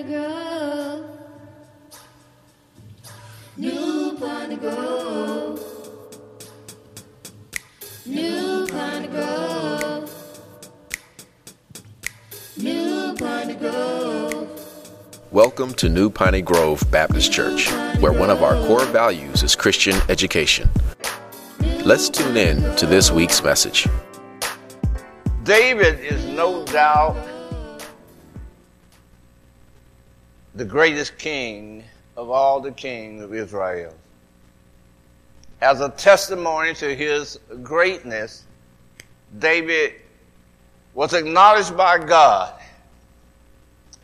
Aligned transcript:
Piney 0.00 0.14
Grove. 0.14 1.04
New 3.58 4.16
Piney 4.18 4.56
Grove. 4.56 5.60
New 8.06 8.66
Piney 8.68 9.08
Grove. 9.08 10.10
New 12.56 13.14
Piney 13.14 13.54
Grove. 13.54 14.48
Welcome 15.32 15.74
to 15.74 15.90
New 15.90 16.08
Piney 16.08 16.40
Grove 16.40 16.82
Baptist 16.90 17.30
Church, 17.30 17.70
where 18.00 18.12
one 18.12 18.30
of 18.30 18.42
our 18.42 18.54
core 18.66 18.86
values 18.86 19.42
is 19.42 19.54
Christian 19.54 20.00
education. 20.08 20.70
Let's 21.84 22.08
tune 22.08 22.38
in 22.38 22.74
to 22.76 22.86
this 22.86 23.10
week's 23.10 23.42
message. 23.42 23.86
David 25.44 26.00
is 26.00 26.24
no 26.24 26.64
doubt 26.64 27.16
the 30.54 30.64
greatest 30.64 31.16
king 31.18 31.84
of 32.16 32.30
all 32.30 32.60
the 32.60 32.72
kings 32.72 33.22
of 33.22 33.32
Israel. 33.32 33.94
As 35.60 35.80
a 35.80 35.90
testimony 35.90 36.74
to 36.74 36.94
his 36.94 37.38
greatness, 37.62 38.44
David 39.38 39.94
was 40.94 41.12
acknowledged 41.14 41.76
by 41.76 41.98
God 41.98 42.54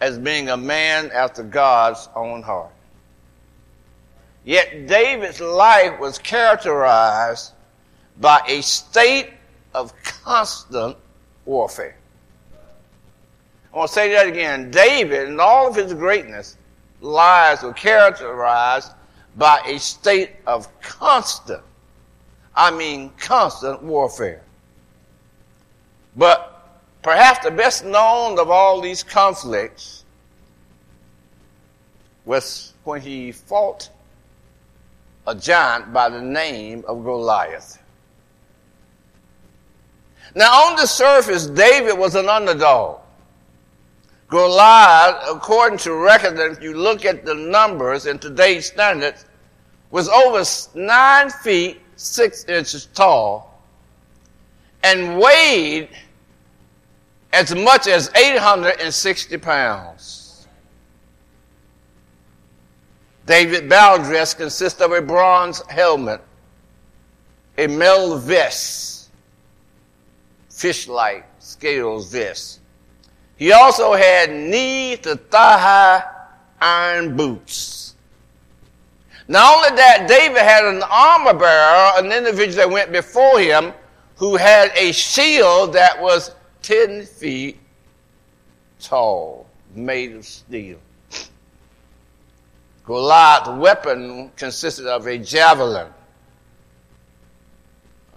as 0.01 0.19
being 0.19 0.51
a 0.51 0.57
man 0.57 1.11
after 1.13 1.43
God's 1.43 2.09
own 2.15 2.43
heart. 2.43 2.73
Yet 4.45 4.87
David's 4.87 5.41
life 5.41 5.99
was 5.99 6.19
characterized 6.19 7.53
by 8.21 8.41
a 8.47 8.63
state 8.63 9.31
of 9.75 9.93
constant 10.03 10.97
warfare. 11.45 11.97
I 13.77 13.81
want 13.81 13.91
to 13.91 13.95
say 13.95 14.11
that 14.13 14.27
again. 14.27 14.71
David, 14.71 15.29
in 15.29 15.39
all 15.39 15.69
of 15.69 15.77
his 15.77 15.93
greatness, 15.93 16.57
lives 17.03 17.63
were 17.63 17.75
characterized 17.75 18.93
by 19.37 19.61
a 19.67 19.79
state 19.79 20.31
of 20.47 20.67
constant, 20.81 21.61
I 22.55 22.71
mean 22.71 23.13
constant 23.19 23.83
warfare. 23.83 24.41
But 26.17 26.81
perhaps 27.03 27.45
the 27.45 27.51
best 27.51 27.85
known 27.85 28.39
of 28.39 28.49
all 28.49 28.81
these 28.81 29.03
conflicts 29.03 30.07
was 32.25 32.73
when 32.85 33.03
he 33.03 33.31
fought 33.31 33.91
a 35.27 35.35
giant 35.35 35.93
by 35.93 36.09
the 36.09 36.23
name 36.23 36.83
of 36.89 37.05
Goliath. 37.05 37.79
Now, 40.35 40.65
on 40.65 40.77
the 40.77 40.87
surface, 40.87 41.47
David 41.47 41.99
was 41.99 42.15
an 42.15 42.31
underdog. 42.31 43.01
Goliath, 44.29 45.23
according 45.29 45.79
to 45.81 45.95
record, 45.95 46.39
if 46.39 46.63
you 46.63 46.75
look 46.75 47.05
at 47.05 47.25
the 47.25 47.35
numbers 47.35 48.07
in 48.07 48.19
today's 48.19 48.67
standards, 48.67 49.25
was 49.91 50.09
over 50.09 50.43
nine 50.75 51.31
feet 51.31 51.81
six 51.97 52.45
inches 52.45 52.87
tall 52.87 53.63
and 54.83 55.19
weighed 55.19 55.89
as 57.33 57.55
much 57.55 57.87
as 57.87 58.11
860 58.15 59.37
pounds. 59.39 60.47
David 63.27 63.69
battle 63.69 64.05
dress 64.05 64.35
consists 64.35 64.81
of 64.81 64.93
a 64.93 65.03
bronze 65.03 65.61
helmet, 65.69 66.21
a 67.59 67.67
metal 67.67 68.19
vest, 68.19 69.11
fish-like 70.49 71.27
scales 71.41 72.11
vest, 72.13 72.61
he 73.37 73.53
also 73.53 73.93
had 73.93 74.33
knee 74.33 74.97
to 74.97 75.17
thigh 75.17 75.59
high 75.59 76.05
iron 76.61 77.17
boots. 77.17 77.95
Not 79.29 79.57
only 79.57 79.77
that, 79.77 80.07
David 80.09 80.39
had 80.39 80.65
an 80.65 80.83
armor 80.89 81.35
bearer, 81.35 81.93
an 81.97 82.13
individual 82.13 82.57
that 82.57 82.71
went 82.71 82.93
before 82.93 83.41
him, 83.41 83.73
who 84.17 84.37
had 84.37 84.71
a 84.77 84.93
shield 84.93 85.73
that 85.75 86.01
was 86.01 86.35
10 86.63 87.05
feet 87.05 87.59
tall, 88.81 89.47
made 89.75 90.15
of 90.15 90.25
steel. 90.25 90.79
Goliath's 92.85 93.49
weapon 93.49 94.31
consisted 94.37 94.87
of 94.87 95.07
a 95.09 95.19
javelin, 95.19 95.89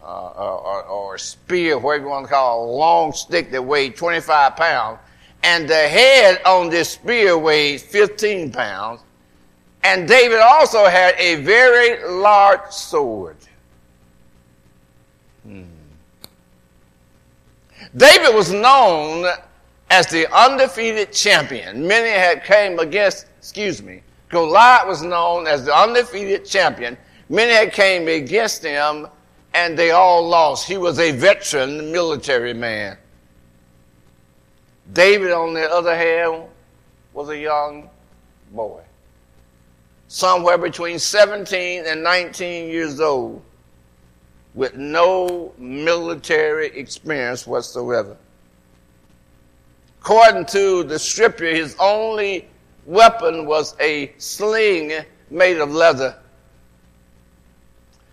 uh, 0.01 0.29
or, 0.29 0.83
or, 0.83 1.15
a 1.15 1.19
spear, 1.19 1.77
whatever 1.77 2.03
you 2.03 2.09
want 2.09 2.25
to 2.27 2.31
call 2.31 2.63
it, 2.63 2.69
a 2.69 2.71
long 2.71 3.11
stick 3.11 3.51
that 3.51 3.63
weighed 3.63 3.95
25 3.95 4.55
pounds, 4.55 4.99
and 5.43 5.67
the 5.67 5.87
head 5.87 6.41
on 6.45 6.69
this 6.69 6.89
spear 6.89 7.37
weighed 7.37 7.81
15 7.81 8.51
pounds. 8.51 9.01
And 9.83 10.07
David 10.07 10.39
also 10.39 10.85
had 10.85 11.15
a 11.17 11.35
very 11.35 12.03
large 12.05 12.69
sword. 12.69 13.37
Hmm. 15.43 15.63
David 17.95 18.35
was 18.35 18.51
known 18.51 19.25
as 19.89 20.07
the 20.07 20.31
undefeated 20.35 21.13
champion. 21.13 21.87
Many 21.87 22.09
had 22.09 22.43
came 22.43 22.77
against, 22.79 23.27
excuse 23.37 23.81
me, 23.81 24.03
Goliath 24.29 24.87
was 24.87 25.01
known 25.01 25.47
as 25.47 25.65
the 25.65 25.75
undefeated 25.75 26.45
champion. 26.45 26.97
Many 27.29 27.51
had 27.51 27.73
came 27.73 28.07
against 28.07 28.63
him 28.63 29.07
and 29.53 29.77
they 29.77 29.91
all 29.91 30.27
lost. 30.27 30.67
He 30.67 30.77
was 30.77 30.99
a 30.99 31.11
veteran 31.11 31.91
military 31.91 32.53
man. 32.53 32.97
David, 34.93 35.31
on 35.31 35.53
the 35.53 35.69
other 35.69 35.95
hand, 35.95 36.45
was 37.13 37.29
a 37.29 37.37
young 37.37 37.89
boy, 38.51 38.81
somewhere 40.07 40.57
between 40.57 40.97
17 40.97 41.85
and 41.85 42.01
19 42.01 42.69
years 42.69 42.99
old, 42.99 43.41
with 44.55 44.75
no 44.75 45.53
military 45.57 46.67
experience 46.67 47.45
whatsoever. 47.45 48.17
According 50.01 50.45
to 50.47 50.83
the 50.83 50.97
scripture, 50.97 51.53
his 51.53 51.75
only 51.79 52.47
weapon 52.85 53.45
was 53.45 53.75
a 53.79 54.11
sling 54.17 54.93
made 55.29 55.57
of 55.57 55.71
leather. 55.71 56.17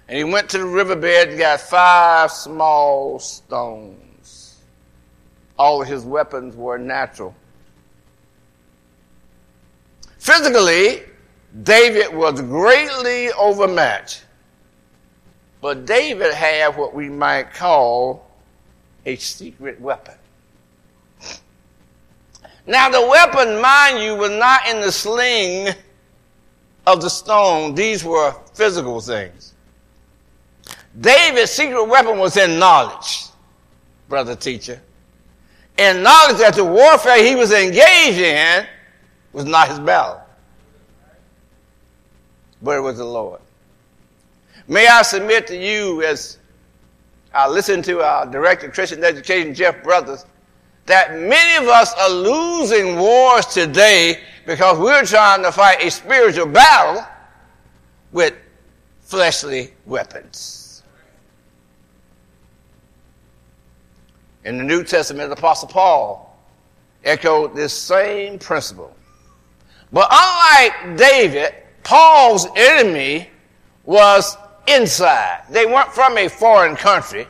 And 0.08 0.18
he 0.18 0.24
went 0.24 0.50
to 0.50 0.58
the 0.58 0.66
riverbed 0.66 1.30
and 1.30 1.38
got 1.38 1.60
five 1.60 2.30
small 2.30 3.18
stones 3.18 4.06
all 5.58 5.82
his 5.82 6.04
weapons 6.04 6.54
were 6.56 6.78
natural. 6.78 7.34
Physically, 10.18 11.02
David 11.62 12.14
was 12.14 12.40
greatly 12.42 13.30
overmatched. 13.32 14.24
But 15.60 15.86
David 15.86 16.34
had 16.34 16.76
what 16.76 16.94
we 16.94 17.08
might 17.08 17.54
call 17.54 18.28
a 19.06 19.16
secret 19.16 19.80
weapon. 19.80 20.14
Now, 22.66 22.90
the 22.90 23.06
weapon, 23.06 23.60
mind 23.60 24.02
you, 24.02 24.16
was 24.16 24.30
not 24.30 24.66
in 24.68 24.80
the 24.80 24.90
sling 24.90 25.72
of 26.86 27.00
the 27.00 27.08
stone. 27.08 27.74
These 27.74 28.04
were 28.04 28.34
physical 28.54 29.00
things. 29.00 29.54
David's 31.00 31.52
secret 31.52 31.84
weapon 31.84 32.18
was 32.18 32.36
in 32.36 32.58
knowledge, 32.58 33.26
brother 34.08 34.34
teacher 34.34 34.80
and 35.78 36.02
knowledge 36.02 36.38
that 36.38 36.54
the 36.54 36.64
warfare 36.64 37.22
he 37.24 37.34
was 37.34 37.52
engaged 37.52 38.18
in 38.18 38.66
was 39.32 39.44
not 39.44 39.68
his 39.68 39.78
battle, 39.78 40.20
but 42.62 42.78
it 42.78 42.80
was 42.80 42.98
the 42.98 43.04
Lord. 43.04 43.40
May 44.68 44.86
I 44.86 45.02
submit 45.02 45.46
to 45.48 45.56
you 45.56 46.02
as 46.02 46.38
I 47.32 47.48
listen 47.48 47.82
to 47.82 48.00
our 48.00 48.26
director 48.26 48.66
of 48.66 48.72
Christian 48.72 49.04
education, 49.04 49.54
Jeff 49.54 49.82
Brothers, 49.82 50.24
that 50.86 51.12
many 51.12 51.62
of 51.62 51.68
us 51.68 51.92
are 51.94 52.10
losing 52.10 52.96
wars 52.96 53.46
today 53.46 54.20
because 54.46 54.78
we're 54.78 55.04
trying 55.04 55.42
to 55.42 55.52
fight 55.52 55.82
a 55.82 55.90
spiritual 55.90 56.46
battle 56.46 57.04
with 58.12 58.34
fleshly 59.02 59.72
weapons. 59.84 60.65
In 64.46 64.58
the 64.58 64.62
New 64.62 64.84
Testament, 64.84 65.28
the 65.28 65.34
Apostle 65.34 65.66
Paul 65.66 66.38
echoed 67.04 67.56
this 67.56 67.72
same 67.72 68.38
principle. 68.38 68.94
But 69.92 70.08
unlike 70.08 70.96
David, 70.96 71.52
Paul's 71.82 72.46
enemy 72.54 73.28
was 73.84 74.36
inside. 74.68 75.42
They 75.50 75.66
weren't 75.66 75.92
from 75.92 76.16
a 76.16 76.28
foreign 76.28 76.76
country. 76.76 77.26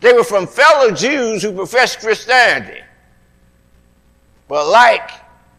They 0.00 0.12
were 0.12 0.22
from 0.22 0.46
fellow 0.46 0.90
Jews 0.90 1.42
who 1.42 1.50
professed 1.50 2.00
Christianity. 2.00 2.82
But 4.48 4.68
like 4.68 5.12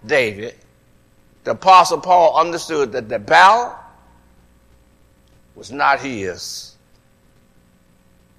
David, 0.06 0.54
the 1.46 1.52
apostle 1.52 2.00
Paul 2.00 2.38
understood 2.38 2.92
that 2.92 3.10
the 3.10 3.18
battle 3.18 3.76
was 5.56 5.72
not 5.72 6.00
his, 6.00 6.76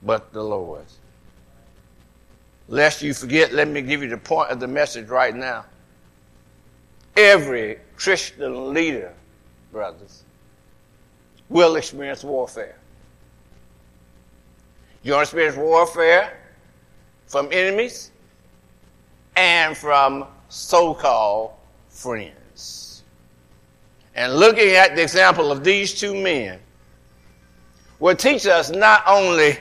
but 0.01 0.33
the 0.33 0.45
Lord's. 0.45 0.94
Lest 2.69 3.03
you 3.03 3.13
forget, 3.13 3.53
let 3.53 3.69
me 3.69 3.83
give 3.83 4.03
you 4.03 4.09
the 4.09 4.17
point 4.17 4.51
of 4.51 4.61
the 4.61 4.67
message 4.67 5.09
right 5.09 5.35
now. 5.35 5.67
Every 7.17 7.79
Christian 7.97 8.73
leader, 8.73 9.13
brothers, 9.71 10.25
will 11.49 11.77
experience 11.77 12.25
warfare. 12.25 12.77
You'll 15.03 15.21
experience 15.21 15.57
warfare 15.57 16.39
from 17.27 17.49
enemies 17.53 18.11
and 19.37 19.77
from 19.77 20.27
so-called 20.49 21.53
friends. 21.89 23.03
And 24.15 24.37
looking 24.37 24.71
at 24.71 24.97
the 24.97 25.03
example 25.03 25.53
of 25.53 25.63
these 25.63 25.93
two 25.93 26.15
men 26.15 26.59
will 27.99 28.17
teach 28.17 28.47
us 28.47 28.71
not 28.71 29.03
only 29.07 29.59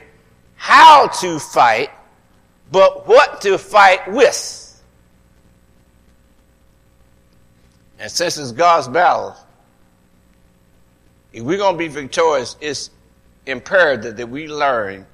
how 0.56 1.08
to 1.08 1.40
fight, 1.40 1.90
but 2.74 3.08
what 3.08 3.40
to 3.42 3.60
fight 3.60 4.12
with. 4.12 4.82
And 8.00 8.12
since 8.12 8.38
it's 8.38 8.52
God's 8.52 8.88
battle, 8.88 9.36
if 11.32 11.44
we're 11.44 11.60
going 11.60 11.76
to 11.76 11.78
be 11.78 11.88
victorious, 11.88 12.58
it's 12.60 12.90
imperative 13.46 14.18
that 14.18 14.28
we 14.28 14.48
learn 14.48 15.06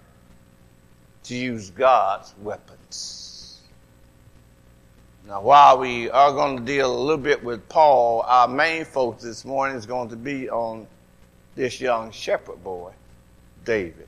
to 1.24 1.36
use 1.36 1.70
God's 1.70 2.34
weapons. 2.42 3.60
Now, 5.28 5.42
while 5.42 5.78
we 5.80 6.10
are 6.10 6.32
going 6.32 6.58
to 6.58 6.64
deal 6.64 6.96
a 6.96 6.98
little 6.98 7.22
bit 7.22 7.44
with 7.44 7.68
Paul, 7.68 8.22
our 8.22 8.48
main 8.48 8.86
focus 8.86 9.24
this 9.24 9.44
morning 9.44 9.76
is 9.76 9.86
going 9.86 10.08
to 10.10 10.16
be 10.16 10.50
on 10.50 10.88
this 11.56 11.82
young 11.82 12.10
shepherd 12.12 12.64
boy, 12.64 12.94
David. 13.66 14.08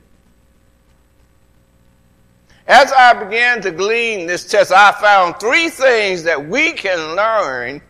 As 2.71 2.93
I 2.93 3.21
began 3.21 3.61
to 3.63 3.71
glean 3.71 4.27
this 4.27 4.45
test, 4.47 4.71
I 4.71 4.93
found 4.93 5.41
three 5.41 5.67
things 5.67 6.23
that 6.23 6.47
we 6.47 6.71
can 6.71 7.17
learn 7.17 7.81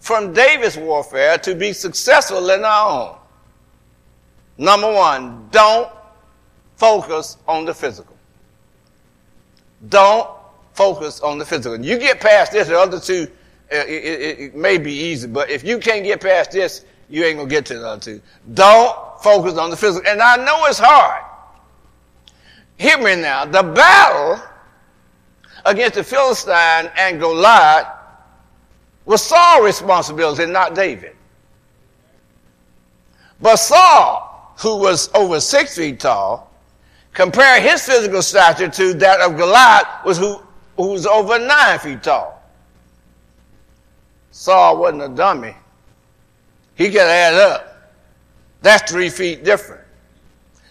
from 0.00 0.32
David's 0.32 0.76
warfare 0.76 1.38
to 1.38 1.54
be 1.54 1.72
successful 1.72 2.50
in 2.50 2.64
our 2.64 2.90
own. 2.90 3.16
Number 4.58 4.92
one, 4.92 5.46
don't 5.52 5.88
focus 6.74 7.36
on 7.46 7.64
the 7.64 7.72
physical. 7.72 8.16
Don't 9.88 10.28
focus 10.72 11.20
on 11.20 11.38
the 11.38 11.46
physical. 11.46 11.78
You 11.78 11.96
get 11.96 12.18
past 12.18 12.50
this, 12.50 12.66
the 12.66 12.76
other 12.76 12.98
two, 12.98 13.28
uh, 13.72 13.76
it, 13.86 14.04
it, 14.04 14.40
it, 14.40 14.54
may 14.56 14.78
be 14.78 14.92
easy, 14.92 15.28
but 15.28 15.48
if 15.48 15.62
you 15.62 15.78
can't 15.78 16.02
get 16.02 16.20
past 16.20 16.50
this, 16.50 16.84
you 17.08 17.22
ain't 17.22 17.38
gonna 17.38 17.48
get 17.48 17.66
to 17.66 17.78
the 17.78 17.86
other 17.86 18.00
two. 18.00 18.20
Don't 18.52 18.96
focus 19.22 19.56
on 19.56 19.70
the 19.70 19.76
physical. 19.76 20.10
And 20.10 20.20
I 20.20 20.34
know 20.38 20.64
it's 20.66 20.80
hard. 20.80 21.29
Hear 22.80 22.98
me 22.98 23.16
now. 23.16 23.44
The 23.44 23.62
battle 23.62 24.42
against 25.66 25.94
the 25.96 26.02
Philistine 26.04 26.90
and 26.96 27.20
Goliath 27.20 27.86
was 29.04 29.22
Saul's 29.22 29.64
responsibility, 29.64 30.46
not 30.46 30.74
David. 30.74 31.14
But 33.40 33.56
Saul, 33.56 34.54
who 34.58 34.76
was 34.76 35.10
over 35.14 35.40
six 35.40 35.76
feet 35.76 36.00
tall, 36.00 36.50
Compare 37.12 37.60
his 37.60 37.82
physical 37.82 38.22
stature 38.22 38.68
to 38.68 38.94
that 38.94 39.20
of 39.20 39.36
Goliath, 39.36 40.04
was 40.04 40.18
who, 40.18 40.40
who 40.76 40.88
was 40.88 41.06
over 41.06 41.38
nine 41.38 41.78
feet 41.78 42.02
tall. 42.02 42.42
Saul 44.30 44.78
wasn't 44.78 45.02
a 45.02 45.08
dummy. 45.08 45.54
He 46.76 46.88
could 46.88 47.00
add 47.00 47.34
up. 47.34 47.92
That's 48.62 48.90
three 48.90 49.08
feet 49.08 49.44
different. 49.44 49.84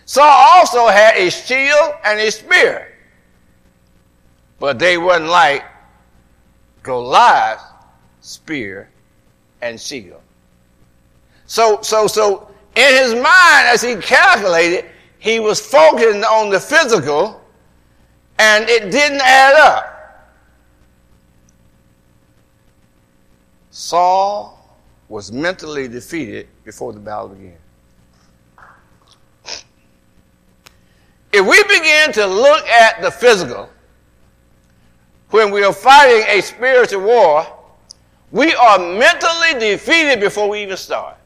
Saul 0.10 0.26
also 0.26 0.88
had 0.88 1.18
a 1.18 1.30
shield 1.30 1.94
and 2.04 2.20
a 2.20 2.32
spear. 2.32 2.98
But 4.58 4.80
they 4.80 4.98
weren't 4.98 5.28
like 5.28 5.64
Goliath's 6.82 7.62
spear 8.20 8.90
and 9.62 9.80
shield. 9.80 10.22
So, 11.46 11.84
so, 11.84 12.08
so 12.08 12.50
in 12.76 12.92
his 12.92 13.14
mind, 13.14 13.68
as 13.68 13.84
he 13.84 13.98
calculated, 13.98 14.86
he 15.20 15.40
was 15.40 15.62
focusing 15.62 16.24
on 16.24 16.50
the 16.50 16.60
physical 16.60 17.40
and 18.40 18.68
it 18.68 18.90
didn't 18.90 19.22
add 19.22 19.54
up. 19.54 20.26
Saul 23.70 24.76
was 25.08 25.32
mentally 25.32 25.88
defeated 25.88 26.48
before 26.64 26.94
the 26.94 27.00
battle 27.00 27.28
began. 27.28 27.60
If 31.32 31.46
we 31.46 31.62
begin 31.64 32.12
to 32.14 32.26
look 32.26 32.66
at 32.68 33.02
the 33.02 33.12
physical, 33.12 33.70
when 35.30 35.52
we 35.52 35.64
are 35.64 35.74
fighting 35.74 36.26
a 36.28 36.42
spiritual 36.42 37.02
war, 37.02 37.46
we 38.32 38.54
are 38.56 38.80
mentally 38.80 39.60
defeated 39.60 40.20
before 40.20 40.50
we 40.50 40.64
even 40.64 40.78
start. 40.78 41.18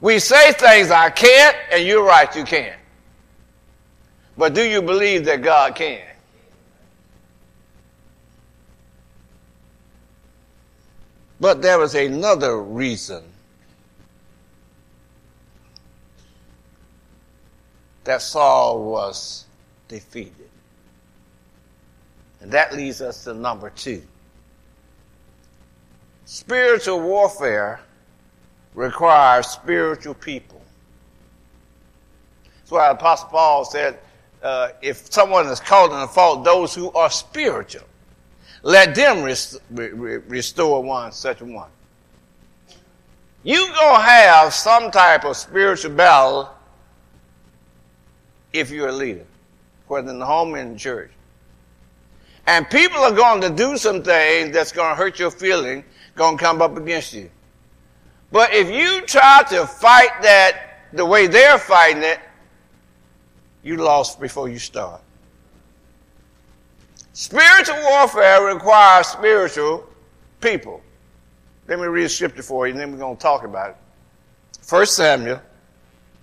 We 0.00 0.18
say 0.18 0.52
things 0.52 0.90
I 0.90 1.10
can't, 1.10 1.56
and 1.72 1.84
you're 1.84 2.04
right, 2.04 2.34
you 2.36 2.44
can. 2.44 2.74
But 4.36 4.54
do 4.54 4.62
you 4.62 4.82
believe 4.82 5.24
that 5.24 5.42
God 5.42 5.74
can? 5.74 6.02
But 11.40 11.62
there 11.62 11.78
was 11.78 11.94
another 11.94 12.62
reason 12.62 13.24
that 18.06 18.22
Saul 18.22 18.84
was 18.84 19.44
defeated. 19.88 20.48
And 22.40 22.50
that 22.52 22.74
leads 22.74 23.02
us 23.02 23.24
to 23.24 23.34
number 23.34 23.70
two. 23.70 24.02
Spiritual 26.24 27.00
warfare 27.00 27.80
requires 28.74 29.48
spiritual 29.48 30.14
people. 30.14 30.60
That's 32.44 32.70
why 32.70 32.90
Apostle 32.90 33.28
Paul 33.28 33.64
said, 33.64 33.98
uh, 34.42 34.70
if 34.82 35.12
someone 35.12 35.46
is 35.46 35.60
caught 35.60 35.90
in 35.90 35.98
a 35.98 36.08
fault, 36.08 36.44
those 36.44 36.74
who 36.74 36.92
are 36.92 37.10
spiritual, 37.10 37.86
let 38.62 38.94
them 38.94 39.22
rest- 39.22 39.60
re- 39.70 40.18
restore 40.18 40.82
one 40.82 41.12
such 41.12 41.40
one. 41.40 41.70
You 43.42 43.68
gonna 43.78 44.02
have 44.02 44.52
some 44.52 44.90
type 44.90 45.24
of 45.24 45.36
spiritual 45.36 45.92
battle 45.92 46.55
if 48.52 48.70
you're 48.70 48.88
a 48.88 48.92
leader, 48.92 49.26
whether 49.88 50.10
in 50.10 50.18
the 50.18 50.26
home 50.26 50.54
or 50.54 50.58
in 50.58 50.74
the 50.74 50.78
church. 50.78 51.10
And 52.46 52.68
people 52.70 52.98
are 52.98 53.12
going 53.12 53.40
to 53.40 53.50
do 53.50 53.76
some 53.76 54.02
things 54.02 54.54
that's 54.54 54.72
going 54.72 54.90
to 54.90 54.94
hurt 54.94 55.18
your 55.18 55.30
feeling, 55.30 55.84
going 56.14 56.38
to 56.38 56.44
come 56.44 56.62
up 56.62 56.76
against 56.76 57.12
you. 57.12 57.30
But 58.30 58.52
if 58.52 58.70
you 58.70 59.02
try 59.06 59.42
to 59.50 59.66
fight 59.66 60.22
that 60.22 60.88
the 60.92 61.04
way 61.04 61.26
they're 61.26 61.58
fighting 61.58 62.02
it, 62.02 62.20
you 63.62 63.76
lost 63.76 64.20
before 64.20 64.48
you 64.48 64.58
start. 64.58 65.00
Spiritual 67.12 67.76
warfare 67.82 68.44
requires 68.44 69.08
spiritual 69.08 69.88
people. 70.40 70.82
Let 71.66 71.80
me 71.80 71.86
read 71.86 72.04
a 72.04 72.08
scripture 72.08 72.42
for 72.42 72.66
you 72.66 72.72
and 72.72 72.80
then 72.80 72.92
we're 72.92 72.98
going 72.98 73.16
to 73.16 73.22
talk 73.22 73.44
about 73.44 73.70
it. 73.70 73.76
1 74.68 74.86
Samuel 74.86 75.40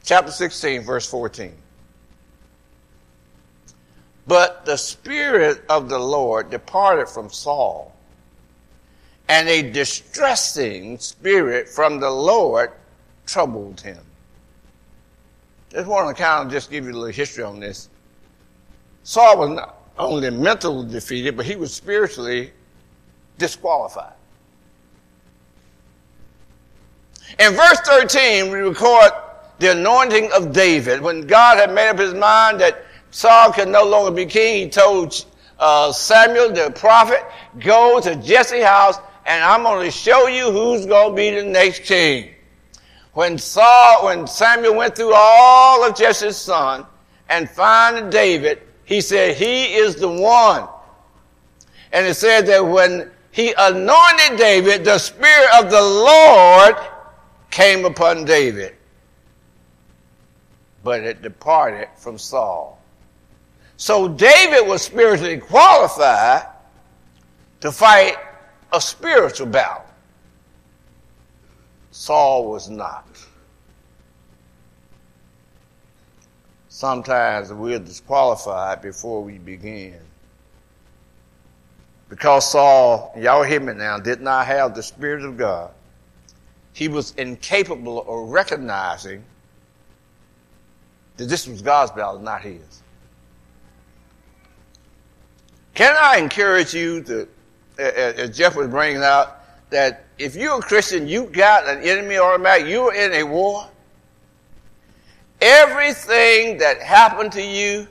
chapter 0.03 0.31
16 0.31 0.83
verse 0.83 1.09
14. 1.09 1.53
But 4.25 4.65
the 4.65 4.77
Spirit 4.77 5.63
of 5.69 5.89
the 5.89 5.99
Lord 5.99 6.49
departed 6.49 7.09
from 7.09 7.29
Saul 7.29 7.93
and 9.29 9.47
a 9.47 9.71
distressing 9.71 10.97
spirit 10.99 11.67
from 11.67 11.99
the 11.99 12.09
Lord 12.09 12.71
troubled 13.25 13.81
him. 13.81 13.99
Just 15.71 15.87
want 15.87 16.15
to 16.15 16.23
kind 16.23 16.45
of 16.45 16.51
just 16.51 16.69
give 16.69 16.85
you 16.85 16.91
a 16.91 16.93
little 16.93 17.07
history 17.07 17.43
on 17.43 17.59
this. 17.59 17.89
Saul 19.03 19.39
was 19.39 19.49
not 19.49 19.77
only 19.97 20.29
mentally 20.29 20.87
defeated, 20.89 21.35
but 21.35 21.45
he 21.45 21.55
was 21.55 21.73
spiritually 21.73 22.51
disqualified. 23.37 24.13
In 27.39 27.53
verse 27.53 27.79
13, 27.85 28.51
we 28.51 28.59
record 28.59 29.11
the 29.59 29.71
anointing 29.71 30.31
of 30.33 30.53
David. 30.53 31.01
When 31.01 31.25
God 31.25 31.57
had 31.57 31.73
made 31.73 31.89
up 31.89 31.97
his 31.97 32.13
mind 32.13 32.59
that 32.61 32.85
Saul 33.13 33.53
could 33.53 33.67
no 33.67 33.85
longer 33.85 34.09
be 34.09 34.25
king, 34.25 34.63
he 34.63 34.69
told 34.71 35.23
uh, 35.59 35.91
Samuel, 35.91 36.51
the 36.51 36.71
prophet, 36.71 37.23
go 37.59 37.99
to 37.99 38.15
Jesse's 38.15 38.63
house 38.63 38.97
and 39.27 39.43
I'm 39.43 39.61
going 39.61 39.85
to 39.85 39.91
show 39.91 40.25
you 40.25 40.51
who's 40.51 40.87
going 40.87 41.11
to 41.11 41.15
be 41.15 41.29
the 41.29 41.43
next 41.43 41.83
king. 41.83 42.31
When 43.13 43.37
Saul, 43.37 44.05
when 44.05 44.25
Samuel 44.25 44.75
went 44.75 44.95
through 44.95 45.13
all 45.13 45.87
of 45.87 45.95
Jesse's 45.95 46.37
son 46.37 46.87
and 47.29 47.47
found 47.47 48.11
David, 48.11 48.63
he 48.83 48.99
said, 48.99 49.37
he 49.37 49.75
is 49.75 49.95
the 49.95 50.09
one. 50.09 50.67
And 51.91 52.07
it 52.07 52.15
said 52.15 52.47
that 52.47 52.65
when 52.65 53.11
he 53.29 53.53
anointed 53.55 54.39
David, 54.39 54.83
the 54.83 54.97
Spirit 54.97 55.49
of 55.59 55.69
the 55.69 55.79
Lord 55.79 56.75
came 57.51 57.85
upon 57.85 58.25
David. 58.25 58.75
But 60.83 61.01
it 61.01 61.21
departed 61.21 61.89
from 61.95 62.17
Saul. 62.17 62.79
So 63.83 64.07
David 64.07 64.65
was 64.65 64.81
spiritually 64.81 65.39
qualified, 65.39 66.47
to 67.59 67.69
fight 67.69 68.15
a 68.71 68.79
spiritual 68.79 69.47
battle. 69.47 69.83
Saul 71.91 72.49
was 72.49 72.69
not. 72.69 73.05
Sometimes 76.69 77.51
we're 77.51 77.77
disqualified 77.77 78.81
before 78.81 79.21
we 79.21 79.37
begin. 79.37 79.99
Because 82.07 82.49
Saul, 82.49 83.13
y'all 83.19 83.43
hear 83.43 83.59
me 83.59 83.73
now, 83.73 83.99
did 83.99 84.21
not 84.21 84.47
have 84.47 84.75
the 84.75 84.81
Spirit 84.81 85.25
of 85.25 85.35
God, 85.35 85.71
he 86.71 86.87
was 86.87 87.13
incapable 87.17 87.99
of 88.07 88.29
recognizing 88.29 89.25
that 91.17 91.25
this 91.25 91.45
was 91.49 91.61
God's 91.61 91.91
battle, 91.91 92.19
not 92.19 92.43
his. 92.43 92.82
Can 95.73 95.95
I 95.99 96.17
encourage 96.17 96.73
you 96.73 97.01
to, 97.03 97.21
uh, 97.79 97.83
uh, 97.83 98.13
as 98.17 98.37
Jeff 98.37 98.55
was 98.55 98.67
bringing 98.67 99.03
out, 99.03 99.39
that 99.71 100.05
if 100.19 100.35
you're 100.35 100.59
a 100.59 100.61
Christian, 100.61 101.07
you 101.07 101.25
got 101.25 101.67
an 101.67 101.81
enemy 101.81 102.17
automatic, 102.17 102.67
you're 102.67 102.93
in 102.93 103.11
a 103.13 103.23
war. 103.23 103.67
Everything 105.41 106.57
that 106.59 106.81
happened 106.81 107.31
to 107.33 107.41
you, 107.41 107.87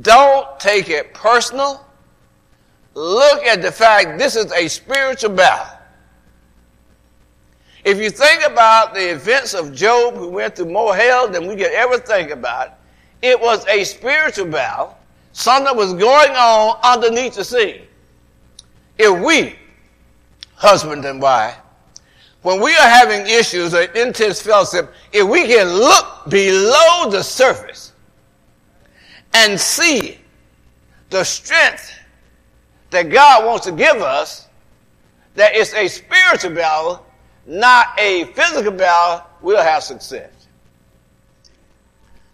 don't 0.00 0.58
take 0.58 0.88
it 0.88 1.14
personal. 1.14 1.86
Look 2.94 3.44
at 3.44 3.62
the 3.62 3.70
fact 3.70 4.18
this 4.18 4.36
is 4.36 4.52
a 4.52 4.68
spiritual 4.68 5.30
battle. 5.30 5.78
If 7.84 7.98
you 7.98 8.10
think 8.10 8.46
about 8.46 8.94
the 8.94 9.12
events 9.12 9.54
of 9.54 9.72
Job, 9.72 10.14
who 10.14 10.28
went 10.28 10.56
through 10.56 10.70
more 10.70 10.94
hell 10.94 11.28
than 11.28 11.46
we 11.46 11.56
could 11.56 11.72
ever 11.72 11.98
think 11.98 12.30
about, 12.30 12.78
it 13.22 13.40
was 13.40 13.66
a 13.66 13.84
spiritual 13.84 14.46
battle. 14.46 14.96
Something 15.32 15.76
was 15.76 15.94
going 15.94 16.30
on 16.30 16.78
underneath 16.82 17.34
the 17.34 17.44
sea. 17.44 17.82
If 18.98 19.18
we, 19.24 19.56
husband 20.54 21.04
and 21.04 21.20
wife, 21.20 21.56
when 22.42 22.60
we 22.60 22.72
are 22.72 22.88
having 22.88 23.26
issues 23.26 23.74
or 23.74 23.82
intense 23.82 24.42
fellowship, 24.42 24.92
if 25.12 25.26
we 25.26 25.46
can 25.46 25.68
look 25.68 26.28
below 26.28 27.08
the 27.10 27.22
surface 27.22 27.92
and 29.32 29.58
see 29.58 30.18
the 31.10 31.24
strength 31.24 31.92
that 32.90 33.10
God 33.10 33.46
wants 33.46 33.64
to 33.66 33.72
give 33.72 33.96
us, 33.96 34.48
that 35.34 35.54
it's 35.54 35.72
a 35.74 35.88
spiritual 35.88 36.54
battle 36.54 37.06
not 37.46 37.88
a 37.98 38.24
physical 38.34 38.72
battle, 38.72 39.26
we'll 39.40 39.62
have 39.62 39.82
success. 39.82 40.41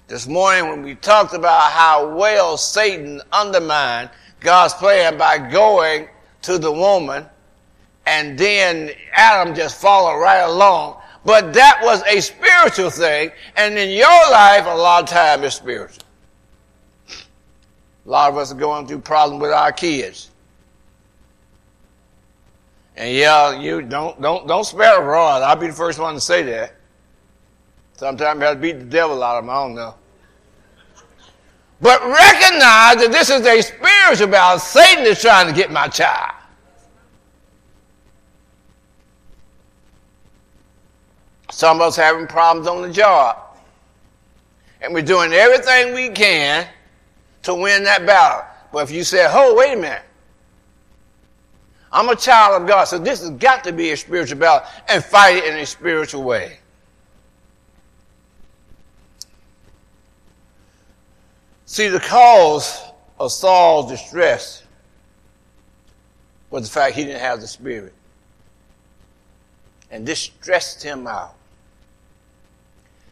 This 0.08 0.26
morning 0.26 0.70
when 0.70 0.82
we 0.82 0.94
talked 0.94 1.34
about 1.34 1.70
how 1.70 2.16
well 2.16 2.56
Satan 2.56 3.20
undermined 3.30 4.08
God's 4.40 4.72
plan 4.72 5.18
by 5.18 5.36
going 5.36 6.08
to 6.42 6.56
the 6.56 6.72
woman 6.72 7.26
and 8.06 8.38
then 8.38 8.90
Adam 9.12 9.54
just 9.54 9.78
followed 9.78 10.18
right 10.18 10.40
along. 10.40 11.02
But 11.26 11.52
that 11.52 11.80
was 11.82 12.02
a 12.04 12.22
spiritual 12.22 12.88
thing. 12.88 13.30
And 13.54 13.76
in 13.78 13.90
your 13.90 14.30
life, 14.30 14.64
a 14.64 14.74
lot 14.74 15.02
of 15.02 15.10
time 15.10 15.44
is 15.44 15.52
spiritual. 15.52 16.04
A 17.10 18.08
lot 18.08 18.30
of 18.30 18.38
us 18.38 18.50
are 18.50 18.54
going 18.54 18.86
through 18.86 19.00
problems 19.00 19.42
with 19.42 19.52
our 19.52 19.72
kids. 19.72 20.30
And 22.96 23.14
yeah, 23.14 23.60
you 23.60 23.82
don't 23.82 24.18
don't 24.22 24.48
don't 24.48 24.64
spare 24.64 25.02
a 25.02 25.04
rod. 25.04 25.42
I'll 25.42 25.54
be 25.54 25.66
the 25.66 25.74
first 25.74 25.98
one 25.98 26.14
to 26.14 26.20
say 26.20 26.42
that. 26.44 26.77
Sometimes 27.98 28.38
you 28.38 28.46
have 28.46 28.54
to 28.54 28.60
beat 28.60 28.78
the 28.78 28.84
devil 28.84 29.24
out 29.24 29.38
of 29.38 29.44
them. 29.44 29.50
I 29.50 29.54
don't 29.54 29.74
know. 29.74 29.96
But 31.80 32.00
recognize 32.00 32.94
that 33.02 33.08
this 33.10 33.28
is 33.28 33.44
a 33.44 33.60
spiritual 33.60 34.28
battle. 34.28 34.60
Satan 34.60 35.04
is 35.04 35.20
trying 35.20 35.48
to 35.48 35.52
get 35.52 35.72
my 35.72 35.88
child. 35.88 36.36
Some 41.50 41.78
of 41.78 41.88
us 41.88 41.96
having 41.96 42.28
problems 42.28 42.68
on 42.68 42.82
the 42.82 42.92
job. 42.92 43.36
And 44.80 44.94
we're 44.94 45.02
doing 45.02 45.32
everything 45.32 45.92
we 45.92 46.10
can 46.10 46.68
to 47.42 47.52
win 47.52 47.82
that 47.82 48.06
battle. 48.06 48.46
But 48.72 48.84
if 48.84 48.92
you 48.92 49.02
say, 49.02 49.26
oh, 49.28 49.56
wait 49.56 49.72
a 49.72 49.76
minute. 49.76 50.02
I'm 51.90 52.08
a 52.10 52.14
child 52.14 52.62
of 52.62 52.68
God, 52.68 52.84
so 52.84 52.96
this 52.96 53.22
has 53.22 53.30
got 53.30 53.64
to 53.64 53.72
be 53.72 53.90
a 53.90 53.96
spiritual 53.96 54.38
battle 54.38 54.68
and 54.88 55.02
fight 55.02 55.38
it 55.38 55.44
in 55.46 55.56
a 55.56 55.66
spiritual 55.66 56.22
way. 56.22 56.60
See, 61.68 61.88
the 61.88 62.00
cause 62.00 62.80
of 63.20 63.30
Saul's 63.30 63.90
distress 63.90 64.62
was 66.48 66.64
the 66.64 66.70
fact 66.70 66.96
he 66.96 67.04
didn't 67.04 67.20
have 67.20 67.42
the 67.42 67.46
Spirit. 67.46 67.92
And 69.90 70.06
this 70.06 70.18
stressed 70.18 70.82
him 70.82 71.06
out. 71.06 71.34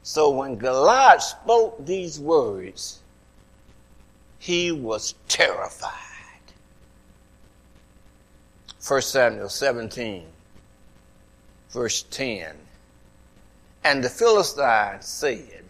So 0.03 0.31
when 0.31 0.57
Goliath 0.57 1.23
spoke 1.23 1.85
these 1.85 2.19
words, 2.19 3.01
he 4.39 4.73
was 4.73 5.15
terrified. 5.29 5.93
1 8.89 9.03
Samuel 9.03 9.51
17, 9.51 10.25
verse 11.69 12.07
10. 12.11 12.57
And 13.85 14.03
the 14.03 14.09
Philistine 14.09 15.03
said, 15.03 15.66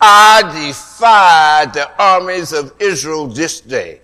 I 0.00 0.42
defy 0.66 1.66
the 1.72 1.90
armies 2.00 2.52
of 2.52 2.72
Israel 2.78 3.26
this 3.26 3.60
day. 3.60 4.00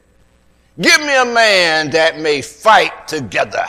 Give 0.81 1.01
me 1.01 1.15
a 1.15 1.25
man 1.27 1.91
that 1.91 2.19
may 2.19 2.41
fight 2.41 3.07
together. 3.07 3.67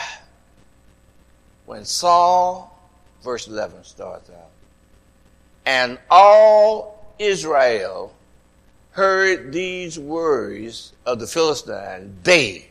When 1.66 1.84
Saul, 1.84 2.78
verse 3.22 3.48
11 3.48 3.84
starts 3.84 4.30
out, 4.30 4.50
and 5.66 5.98
all 6.10 7.14
Israel 7.18 8.14
heard 8.92 9.52
these 9.52 9.98
words 9.98 10.92
of 11.06 11.18
the 11.18 11.26
Philistine, 11.26 12.16
they 12.22 12.68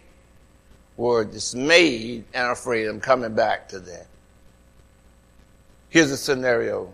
were 0.98 1.24
dismayed 1.24 2.24
and 2.34 2.52
afraid. 2.52 2.88
I'm 2.88 3.00
coming 3.00 3.34
back 3.34 3.68
to 3.70 3.80
that. 3.80 4.08
Here's 5.90 6.12
a 6.12 6.18
scenario. 6.18 6.92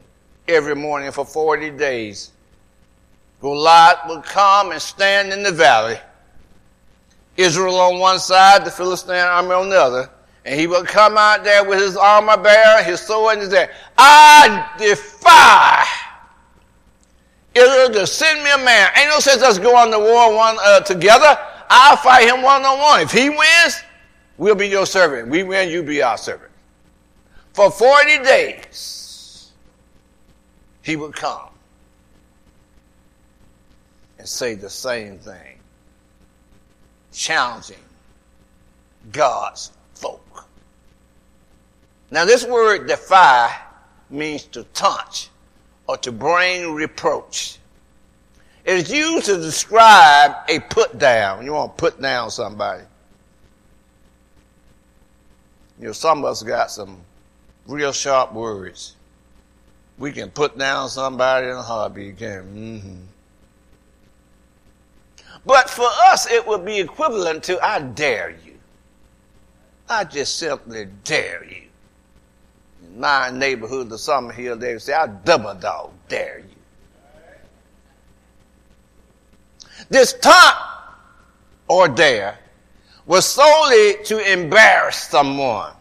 Every 0.48 0.76
morning 0.76 1.12
for 1.12 1.26
40 1.26 1.72
days, 1.72 2.32
Goliath 3.42 4.00
would 4.08 4.24
come 4.24 4.72
and 4.72 4.82
stand 4.82 5.32
in 5.32 5.44
the 5.44 5.52
valley. 5.52 5.98
Israel 7.36 7.76
on 7.76 8.00
one 8.00 8.20
side, 8.20 8.66
the 8.66 8.72
Philistine 8.72 9.16
army 9.16 9.52
on 9.52 9.70
the 9.70 9.80
other. 9.80 10.10
And 10.46 10.60
he 10.60 10.66
would 10.66 10.88
come 10.88 11.18
out 11.18 11.44
there 11.44 11.64
with 11.64 11.80
his 11.80 11.98
armor 11.98 12.38
bearer, 12.38 12.82
his 12.84 13.02
sword 13.02 13.36
in 13.36 13.42
his 13.42 13.54
hand. 13.54 13.70
I 13.98 14.70
defy 14.78 15.86
Israel 17.54 17.90
to 17.92 18.08
send 18.08 18.44
me 18.44 18.52
a 18.52 18.58
man. 18.58 18.90
Ain't 18.96 19.10
no 19.10 19.20
sense 19.20 19.42
us 19.42 19.60
going 19.60 19.92
to 19.92 20.00
war 20.00 20.34
one 20.34 20.58
uh, 20.62 20.80
together. 20.82 21.38
I'll 21.70 21.98
fight 21.98 22.28
him 22.28 22.42
one 22.42 22.64
on 22.64 22.80
one. 22.80 23.02
If 23.02 23.12
he 23.12 23.30
wins, 23.30 23.84
We'll 24.38 24.56
be 24.56 24.68
your 24.68 24.86
servant. 24.86 25.30
We 25.30 25.44
win, 25.44 25.70
you 25.70 25.84
be 25.84 26.02
our 26.02 26.18
servant. 26.18 26.52
For 27.54 27.72
40 27.72 28.20
days, 28.24 29.52
he 30.84 30.96
would 30.96 31.14
come 31.14 31.50
and 34.18 34.28
say 34.28 34.56
the 34.56 34.70
same 34.70 35.20
thing, 35.20 35.60
challenging 37.12 37.78
God's 39.12 39.72
folk. 39.96 40.48
Now, 42.10 42.26
this 42.26 42.46
word 42.46 42.88
defy 42.88 43.56
means 44.10 44.44
to 44.46 44.64
taunt 44.74 45.30
or 45.88 45.98
to 45.98 46.12
bring 46.12 46.74
reproach. 46.74 47.60
It 48.66 48.76
is 48.76 48.92
used 48.92 49.26
to 49.28 49.38
describe 49.38 50.36
a 50.50 50.60
put 50.60 50.98
down. 50.98 51.46
You 51.46 51.54
want 51.54 51.78
to 51.78 51.82
put 51.82 52.02
down 52.02 52.32
somebody. 52.32 52.84
You 55.80 55.88
know, 55.88 55.92
some 55.94 56.20
of 56.20 56.26
us 56.26 56.44
got 56.44 56.72
some 56.72 56.98
real 57.66 57.94
sharp 57.94 58.34
words. 58.34 58.96
We 59.98 60.12
can 60.12 60.30
put 60.30 60.58
down 60.58 60.90
somebody 60.90 61.48
in 61.48 61.54
a 61.54 61.62
heartbeat, 61.62 62.18
can 62.18 62.44
mm-hmm. 62.44 63.07
But 65.48 65.70
for 65.70 65.88
us, 66.08 66.30
it 66.30 66.46
would 66.46 66.66
be 66.66 66.78
equivalent 66.80 67.42
to 67.46 67.58
I 67.66 67.80
dare 67.80 68.32
you. 68.46 68.56
I 69.90 70.04
just 70.04 70.38
simply 70.38 70.90
dare 71.06 71.46
you. 71.46 71.64
In 72.84 73.00
my 73.00 73.32
neighborhood, 73.32 73.90
the 73.90 73.98
Summer 73.98 74.34
Hill, 74.34 74.58
they 74.58 74.74
would 74.74 74.82
say, 74.82 74.94
I 74.94 75.08
double 75.08 75.56
dog 75.56 75.92
dare 76.10 76.40
you. 76.40 76.56
This 79.90 80.14
taunt 80.20 80.58
or 81.70 81.88
dare 81.88 82.38
was 83.06 83.26
solely 83.26 84.04
to 84.04 84.34
embarrass 84.34 84.98
someone. 84.98 85.72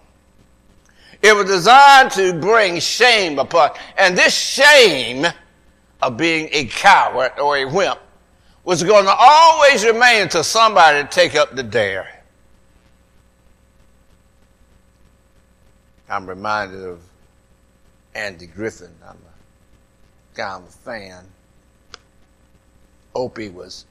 It 1.22 1.34
was 1.34 1.46
designed 1.46 2.12
to 2.12 2.34
bring 2.34 2.78
shame 2.78 3.40
upon, 3.40 3.70
and 3.98 4.16
this 4.16 4.32
shame 4.32 5.26
of 6.02 6.16
being 6.16 6.48
a 6.52 6.66
coward 6.66 7.32
or 7.40 7.56
a 7.56 7.64
wimp 7.64 7.98
was 8.66 8.82
going 8.82 9.04
to 9.04 9.14
always 9.16 9.84
remain 9.84 10.22
until 10.22 10.42
somebody 10.42 11.06
take 11.08 11.36
up 11.36 11.54
the 11.54 11.62
dare. 11.62 12.08
I'm 16.10 16.28
reminded 16.28 16.82
of 16.82 17.00
Andy 18.16 18.46
Griffith. 18.46 18.90
I'm 19.08 19.14
a 19.14 20.36
guy, 20.36 20.56
I'm 20.56 20.64
a 20.64 20.66
fan. 20.66 21.24
Opie 23.14 23.50
was 23.50 23.86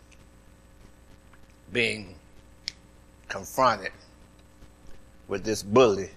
being 1.72 2.14
confronted 3.30 3.94
with 5.30 5.46
this 5.46 5.64
bully. 5.64 6.10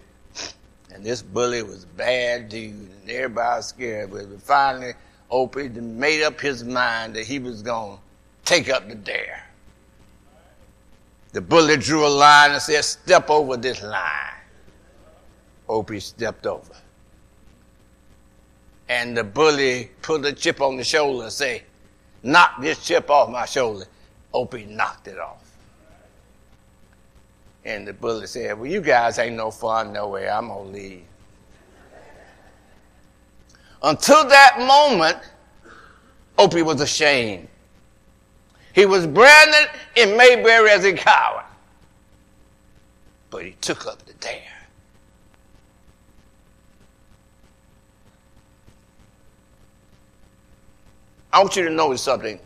And 0.93 1.05
this 1.05 1.23
bully 1.23 1.63
was 1.63 1.85
bad 1.85 2.49
dude, 2.49 2.73
and 2.73 3.09
everybody 3.11 3.59
was 3.59 3.67
scared. 3.69 4.11
But 4.11 4.43
finally, 4.43 4.95
Opie 5.31 5.69
made 5.69 6.25
up 6.25 6.41
his 6.41 6.65
mind 6.65 7.15
that 7.15 7.25
he 7.25 7.39
was 7.39 7.63
going 7.63 7.99
to 7.99 8.03
take 8.49 8.71
up 8.71 8.89
the 8.89 8.95
dare. 8.95 9.45
The 11.33 11.41
bully 11.43 11.77
drew 11.77 12.07
a 12.07 12.09
line 12.09 12.53
and 12.53 12.63
said, 12.63 12.83
Step 12.83 13.29
over 13.29 13.59
this 13.59 13.83
line. 13.83 14.35
Opie 15.69 16.01
stepped 16.01 16.47
over. 16.47 16.73
And 18.89 19.15
the 19.15 19.23
bully 19.23 19.91
put 20.01 20.25
a 20.25 20.33
chip 20.33 20.63
on 20.63 20.79
the 20.79 20.85
shoulder 20.85 21.25
and 21.25 21.33
said, 21.33 21.63
Knock 22.23 22.63
this 22.63 22.83
chip 22.83 23.11
off 23.11 23.29
my 23.29 23.45
shoulder. 23.45 23.85
Opie 24.33 24.65
knocked 24.65 25.09
it 25.09 25.19
off. 25.19 25.45
And 27.67 27.87
the 27.87 27.93
bully 27.93 28.27
said, 28.27 28.59
Well, 28.59 28.71
you 28.71 28.81
guys 28.81 29.19
ain't 29.19 29.37
no 29.37 29.51
fun 29.51 29.93
no 29.93 30.09
way. 30.09 30.27
I'm 30.27 30.49
going 30.49 30.73
to 30.73 30.73
leave. 30.73 31.05
Until 33.83 34.27
that 34.27 34.57
moment, 34.59 35.19
Opie 36.39 36.63
was 36.63 36.81
ashamed. 36.81 37.49
He 38.79 38.87
was 38.87 39.09
branded 39.09 39.71
in 39.97 40.17
Mayberry 40.17 40.71
as 40.71 40.85
a 40.85 40.93
coward. 40.93 41.47
But 43.29 43.45
he 43.45 43.57
took 43.61 43.89
up 43.89 44.07
the 44.07 44.13
dare. 44.13 44.41
I 51.33 51.41
want 51.41 51.57
you 51.57 51.65
to 51.65 51.71
notice 51.71 52.03
something. 52.03 52.39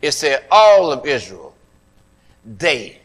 It 0.00 0.12
said, 0.12 0.46
all 0.50 0.90
of 0.90 1.04
Israel, 1.04 1.54
they 2.46 3.00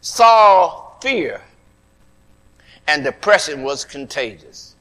saw 0.00 0.88
fear 1.00 1.42
and 2.88 3.04
depression 3.04 3.62
was 3.62 3.84
contagious. 3.84 4.74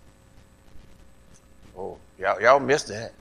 Oh, 1.78 1.98
y'all, 2.18 2.42
y'all 2.42 2.62
missed 2.62 2.88
that. 2.88 3.12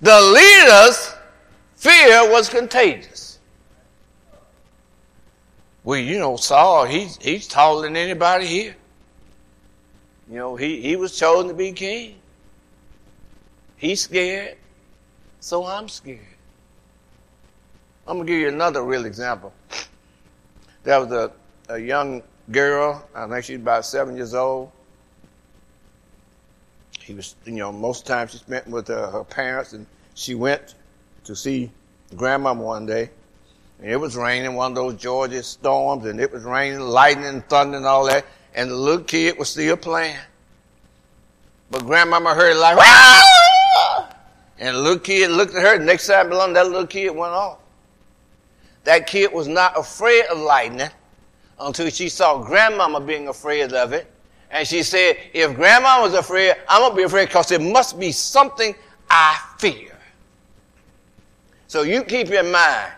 The 0.00 0.18
leaders' 0.22 1.16
fear 1.78 2.28
was 2.30 2.48
contagious. 2.48 3.38
Well, 5.84 5.98
you 5.98 6.18
know, 6.18 6.36
Saul, 6.36 6.84
he's, 6.84 7.16
he's 7.16 7.46
taller 7.46 7.82
than 7.82 7.96
anybody 7.96 8.46
here. 8.46 8.76
You 10.28 10.36
know, 10.36 10.56
he, 10.56 10.82
he 10.82 10.96
was 10.96 11.18
chosen 11.18 11.48
to 11.48 11.54
be 11.54 11.72
king. 11.72 12.16
He's 13.76 14.02
scared, 14.02 14.58
so 15.40 15.64
I'm 15.64 15.88
scared. 15.88 16.18
I'm 18.06 18.16
going 18.16 18.26
to 18.26 18.32
give 18.32 18.40
you 18.40 18.48
another 18.48 18.82
real 18.82 19.06
example. 19.06 19.52
There 20.82 21.00
was 21.00 21.12
a, 21.12 21.30
a 21.68 21.78
young 21.78 22.22
girl, 22.50 23.06
I 23.14 23.26
think 23.28 23.44
she's 23.44 23.56
about 23.56 23.86
seven 23.86 24.16
years 24.16 24.34
old. 24.34 24.72
He 27.00 27.14
was, 27.14 27.36
you 27.44 27.52
know, 27.52 27.72
most 27.72 28.00
of 28.00 28.08
the 28.08 28.12
time 28.14 28.28
she 28.28 28.38
spent 28.38 28.66
with 28.66 28.90
uh, 28.90 29.10
her 29.10 29.24
parents, 29.24 29.72
and 29.72 29.86
she 30.14 30.34
went 30.34 30.74
to 31.28 31.36
see 31.36 31.70
grandmama 32.16 32.62
one 32.62 32.86
day. 32.86 33.10
And 33.80 33.90
it 33.90 33.96
was 33.96 34.16
raining, 34.16 34.54
one 34.54 34.72
of 34.72 34.76
those 34.76 34.94
Georgia 34.94 35.42
storms, 35.42 36.06
and 36.06 36.18
it 36.18 36.32
was 36.32 36.42
raining, 36.44 36.80
lightning, 36.80 37.42
thunder, 37.42 37.76
and 37.76 37.86
all 37.86 38.06
that. 38.06 38.24
And 38.54 38.70
the 38.70 38.74
little 38.74 39.04
kid 39.04 39.38
was 39.38 39.50
still 39.50 39.76
playing. 39.76 40.16
But 41.70 41.84
grandmama 41.84 42.34
heard 42.34 42.56
like, 42.56 42.78
Wah! 42.78 44.08
And 44.58 44.74
the 44.74 44.80
little 44.80 44.98
kid 44.98 45.30
looked 45.30 45.54
at 45.54 45.62
her. 45.62 45.78
Next 45.78 46.06
time 46.06 46.32
along, 46.32 46.54
that 46.54 46.66
little 46.66 46.86
kid 46.86 47.10
went 47.10 47.32
off. 47.34 47.58
That 48.84 49.06
kid 49.06 49.30
was 49.30 49.46
not 49.46 49.78
afraid 49.78 50.24
of 50.30 50.38
lightning 50.38 50.88
until 51.60 51.90
she 51.90 52.08
saw 52.08 52.42
grandmama 52.42 53.00
being 53.00 53.28
afraid 53.28 53.74
of 53.74 53.92
it. 53.92 54.10
And 54.50 54.66
she 54.66 54.82
said, 54.82 55.18
if 55.34 55.54
grandma 55.54 56.00
was 56.00 56.14
afraid, 56.14 56.54
I'm 56.70 56.80
going 56.80 56.92
to 56.92 56.96
be 56.96 57.02
afraid 57.02 57.26
because 57.26 57.52
it 57.52 57.60
must 57.60 58.00
be 58.00 58.12
something 58.12 58.74
I 59.10 59.38
fear. 59.58 59.97
So 61.68 61.82
you 61.82 62.02
keep 62.02 62.30
in 62.30 62.50
mind, 62.50 62.92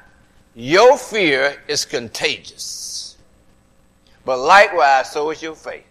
your 0.54 0.96
fear 0.96 1.60
is 1.68 1.84
contagious. 1.84 3.16
But 4.24 4.38
likewise, 4.38 5.10
so 5.10 5.30
is 5.30 5.42
your 5.42 5.54
faith. 5.54 5.84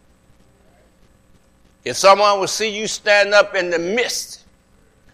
If 1.85 1.97
someone 1.97 2.39
will 2.39 2.47
see 2.47 2.69
you 2.69 2.87
stand 2.87 3.33
up 3.33 3.55
in 3.55 3.69
the 3.69 3.79
midst 3.79 4.45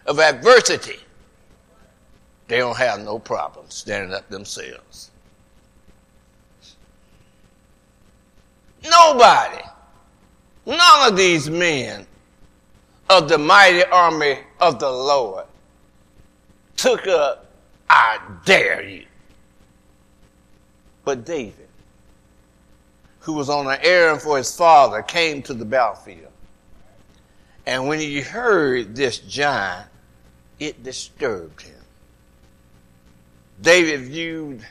of 0.06 0.20
adversity, 0.20 0.98
they 2.48 2.58
don't 2.58 2.76
have 2.76 3.00
no 3.00 3.18
problem 3.18 3.66
standing 3.68 4.14
up 4.14 4.28
themselves. 4.28 5.10
Nobody, 8.84 9.62
none 10.64 11.10
of 11.10 11.16
these 11.16 11.50
men 11.50 12.06
of 13.10 13.28
the 13.28 13.38
mighty 13.38 13.84
army 13.84 14.38
of 14.60 14.78
the 14.78 14.90
Lord 14.90 15.46
took 16.76 17.06
up, 17.06 17.45
I 17.88 18.18
dare 18.44 18.82
you. 18.82 19.04
But 21.04 21.24
David, 21.24 21.68
who 23.20 23.34
was 23.34 23.48
on 23.48 23.66
an 23.66 23.78
errand 23.82 24.22
for 24.22 24.38
his 24.38 24.54
father, 24.54 25.02
came 25.02 25.42
to 25.42 25.54
the 25.54 25.64
battlefield. 25.64 26.32
And 27.66 27.88
when 27.88 27.98
he 27.98 28.20
heard 28.20 28.94
this 28.94 29.18
giant, 29.18 29.88
it 30.58 30.82
disturbed 30.82 31.62
him. 31.62 31.74
David 33.60 34.00
viewed 34.02 34.64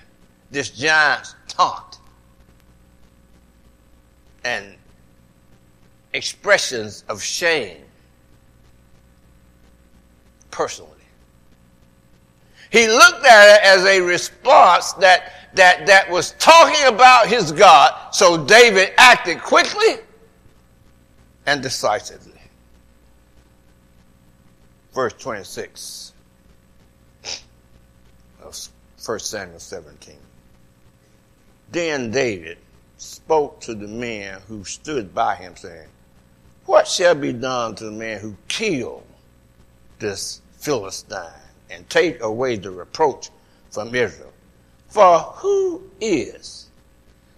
this 0.52 0.70
giant's 0.70 1.36
taunt 1.48 2.00
and 4.44 4.76
expressions 6.14 7.04
of 7.10 7.22
shame 7.22 7.84
personally. 10.52 10.95
He 12.70 12.88
looked 12.88 13.26
at 13.26 13.58
it 13.58 13.64
as 13.64 13.86
a 13.86 14.02
response 14.02 14.94
that, 14.94 15.34
that, 15.56 15.86
that 15.86 16.10
was 16.10 16.32
talking 16.34 16.88
about 16.88 17.28
his 17.28 17.52
God, 17.52 18.14
so 18.14 18.44
David 18.46 18.94
acted 18.98 19.42
quickly 19.42 19.96
and 21.46 21.62
decisively. 21.62 22.32
Verse 24.94 25.14
26 25.14 26.14
of 28.42 28.58
1 29.06 29.20
Samuel 29.20 29.60
17. 29.60 30.16
Then 31.72 32.12
David 32.12 32.58
spoke 32.98 33.60
to 33.62 33.74
the 33.74 33.88
men 33.88 34.40
who 34.48 34.64
stood 34.64 35.14
by 35.14 35.36
him, 35.36 35.56
saying, 35.56 35.90
What 36.66 36.88
shall 36.88 37.16
be 37.16 37.34
done 37.34 37.76
to 37.76 37.86
the 37.86 37.92
man 37.92 38.20
who 38.22 38.36
killed 38.48 39.06
this 40.00 40.42
Philistine 40.58 41.45
and 41.70 41.90
take 41.90 42.22
away 42.22 42.58
the 42.58 42.72
reproach 42.72 43.30
from 43.72 43.94
Israel? 43.94 44.32
For 44.88 45.20
who 45.20 45.84
is 46.00 46.68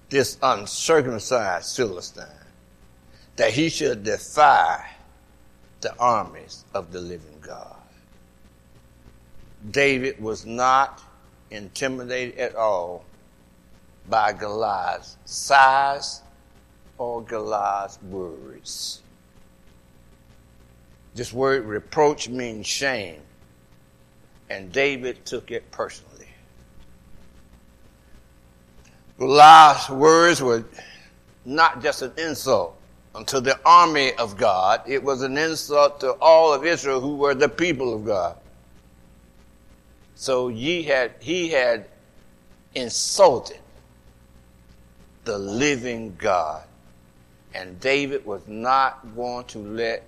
this 0.09 0.37
uncircumcised 0.41 1.75
Philistine 1.75 2.25
that 3.35 3.51
he 3.51 3.69
should 3.69 4.03
defy 4.03 4.85
the 5.81 5.95
armies 5.97 6.65
of 6.73 6.91
the 6.91 7.01
living 7.01 7.39
God? 7.41 7.75
David 9.71 10.21
was 10.21 10.45
not 10.45 11.01
intimidated 11.51 12.37
at 12.37 12.55
all 12.55 13.05
by 14.09 14.33
Goliath's 14.33 15.17
size 15.25 16.21
or 16.97 17.21
Goliath's 17.21 18.01
words. 18.03 19.01
This 21.15 21.33
word 21.33 21.65
reproach 21.65 22.29
means 22.29 22.67
shame, 22.67 23.21
and 24.49 24.71
David 24.71 25.25
took 25.25 25.51
it 25.51 25.69
personally. 25.71 26.27
Goliath's 29.17 29.89
words 29.89 30.41
were 30.41 30.63
not 31.45 31.81
just 31.81 32.01
an 32.01 32.11
insult 32.17 32.77
unto 33.15 33.39
the 33.39 33.59
army 33.65 34.13
of 34.13 34.37
God, 34.37 34.81
it 34.85 35.03
was 35.03 35.23
an 35.23 35.37
insult 35.37 35.99
to 36.01 36.11
all 36.13 36.53
of 36.53 36.65
Israel 36.65 37.01
who 37.01 37.15
were 37.15 37.33
the 37.33 37.49
people 37.49 37.93
of 37.93 38.05
God. 38.05 38.37
So 40.13 40.49
he 40.49 40.83
had, 40.83 41.13
he 41.19 41.49
had 41.49 41.85
insulted 42.75 43.59
the 45.25 45.37
living 45.37 46.15
God. 46.17 46.63
And 47.53 47.79
David 47.79 48.25
was 48.25 48.41
not 48.47 49.15
going 49.15 49.45
to 49.45 49.59
let 49.59 50.03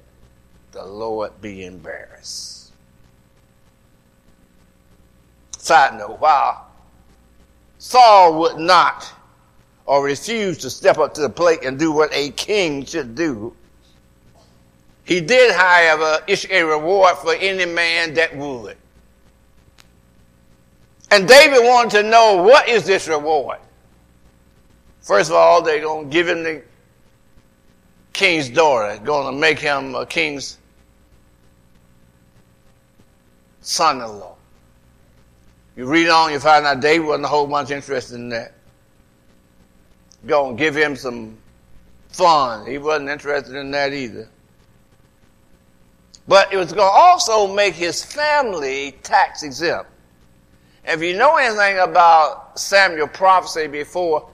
the 0.72 0.86
Lord 0.86 1.32
be 1.42 1.66
embarrassed. 1.66 2.59
Side 5.60 6.00
note, 6.00 6.20
while 6.20 6.68
Saul 7.80 8.40
would 8.40 8.58
not 8.58 9.12
or 9.86 10.04
refused 10.04 10.62
to 10.62 10.70
step 10.70 10.98
up 10.98 11.14
to 11.16 11.22
the 11.22 11.30
plate 11.30 11.64
and 11.66 11.78
do 11.78 11.92
what 11.92 12.10
a 12.14 12.32
king 12.32 12.86
should 12.86 13.14
do. 13.14 13.54
He 15.04 15.20
did, 15.20 15.54
however, 15.54 16.24
issue 16.28 16.48
a 16.52 16.64
reward 16.64 17.18
for 17.18 17.34
any 17.34 17.66
man 17.66 18.14
that 18.14 18.36
would. 18.38 18.78
And 21.12 21.28
David 21.28 21.64
wanted 21.64 22.04
to 22.04 22.10
know 22.10 22.42
what 22.44 22.70
is 22.70 22.86
this 22.86 23.08
reward? 23.08 23.58
First 25.02 25.30
of 25.30 25.36
all, 25.36 25.62
they're 25.62 25.82
going 25.82 26.06
to 26.06 26.14
give 26.14 26.28
him 26.28 26.44
the 26.44 26.62
king's 28.14 28.50
daughter, 28.50 28.98
going 29.04 29.34
to 29.34 29.38
make 29.38 29.60
him 29.60 29.96
a 29.96 30.06
king's 30.06 30.58
son 33.62 33.98
in 33.98 34.20
law. 34.20 34.36
You 35.80 35.86
read 35.86 36.10
on, 36.10 36.34
you 36.34 36.42
find 36.42 36.66
out 36.66 36.82
David 36.82 37.08
wasn't 37.08 37.24
a 37.24 37.30
whole 37.30 37.48
bunch 37.48 37.72
interested 37.72 38.16
in 38.16 38.28
that. 38.28 38.52
Go 40.26 40.50
and 40.50 40.58
give 40.58 40.76
him 40.76 40.98
some 40.98 41.38
fun. 42.10 42.68
He 42.68 42.78
wasn't 42.78 43.08
interested 43.08 43.56
in 43.56 43.72
that 43.72 43.94
either. 43.94 44.28
But 46.28 46.52
it 46.52 46.58
was 46.58 46.74
going 46.74 46.92
to 46.92 47.00
also 47.00 47.56
make 47.56 47.76
his 47.76 48.04
family 48.04 48.92
tax 49.04 49.42
exempt. 49.42 49.90
If 50.84 51.02
you 51.02 51.16
know 51.18 51.38
anything 51.38 51.80
about 51.80 52.60
Samuel 52.60 53.08
prophecy 53.08 53.68
before 53.68 54.30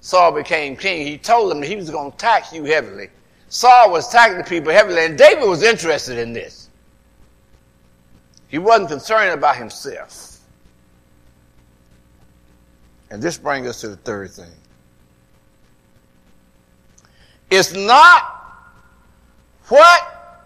Saul 0.00 0.30
became 0.30 0.76
king, 0.76 1.04
he 1.04 1.18
told 1.18 1.50
them 1.50 1.60
he 1.60 1.74
was 1.74 1.90
going 1.90 2.12
to 2.12 2.18
tax 2.18 2.52
you 2.52 2.62
heavily. 2.66 3.08
Saul 3.48 3.90
was 3.90 4.08
taxing 4.10 4.38
the 4.38 4.44
people 4.44 4.70
heavily, 4.70 5.04
and 5.04 5.18
David 5.18 5.48
was 5.48 5.64
interested 5.64 6.18
in 6.18 6.32
this. 6.32 6.68
He 8.46 8.58
wasn't 8.58 8.90
concerned 8.90 9.32
about 9.32 9.56
himself. 9.56 10.33
And 13.14 13.22
this 13.22 13.38
brings 13.38 13.68
us 13.68 13.80
to 13.82 13.88
the 13.90 13.96
third 13.96 14.32
thing. 14.32 14.50
It's 17.48 17.72
not 17.72 18.24
what 19.68 20.42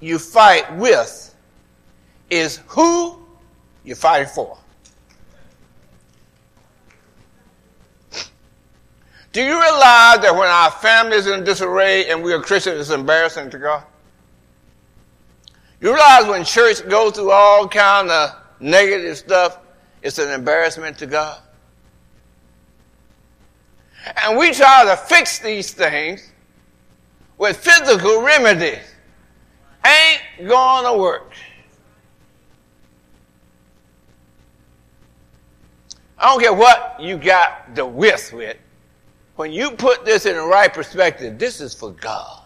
you 0.00 0.18
fight 0.18 0.70
with, 0.76 1.34
is 2.28 2.60
who 2.66 3.18
you're 3.84 3.96
fighting 3.96 4.28
for. 4.28 4.58
Do 9.32 9.42
you 9.42 9.58
realize 9.58 10.18
that 10.18 10.34
when 10.34 10.46
our 10.46 10.70
family 10.72 11.16
is 11.16 11.26
in 11.26 11.42
disarray 11.42 12.10
and 12.10 12.22
we 12.22 12.34
are 12.34 12.42
Christians, 12.42 12.80
it's 12.80 12.90
embarrassing 12.90 13.48
to 13.48 13.58
God? 13.58 13.82
You 15.80 15.94
realize 15.94 16.26
when 16.26 16.44
church 16.44 16.86
goes 16.86 17.14
through 17.14 17.30
all 17.30 17.66
kind 17.66 18.10
of 18.10 18.36
negative 18.60 19.16
stuff, 19.16 19.60
it's 20.02 20.18
an 20.18 20.28
embarrassment 20.28 20.98
to 20.98 21.06
God. 21.06 21.40
And 24.22 24.38
we 24.38 24.52
try 24.52 24.84
to 24.84 24.96
fix 24.96 25.38
these 25.38 25.72
things 25.72 26.32
with 27.38 27.56
physical 27.56 28.22
remedies. 28.22 28.78
Ain't 29.84 30.48
gonna 30.48 30.96
work. 30.96 31.32
I 36.18 36.26
don't 36.26 36.40
care 36.40 36.52
what 36.52 36.96
you 37.00 37.16
got 37.16 37.74
the 37.74 37.86
width 37.86 38.32
with. 38.32 38.58
When 39.36 39.52
you 39.52 39.70
put 39.70 40.04
this 40.04 40.26
in 40.26 40.34
the 40.34 40.42
right 40.42 40.72
perspective, 40.72 41.38
this 41.38 41.62
is 41.62 41.72
for 41.72 41.92
God. 41.92 42.42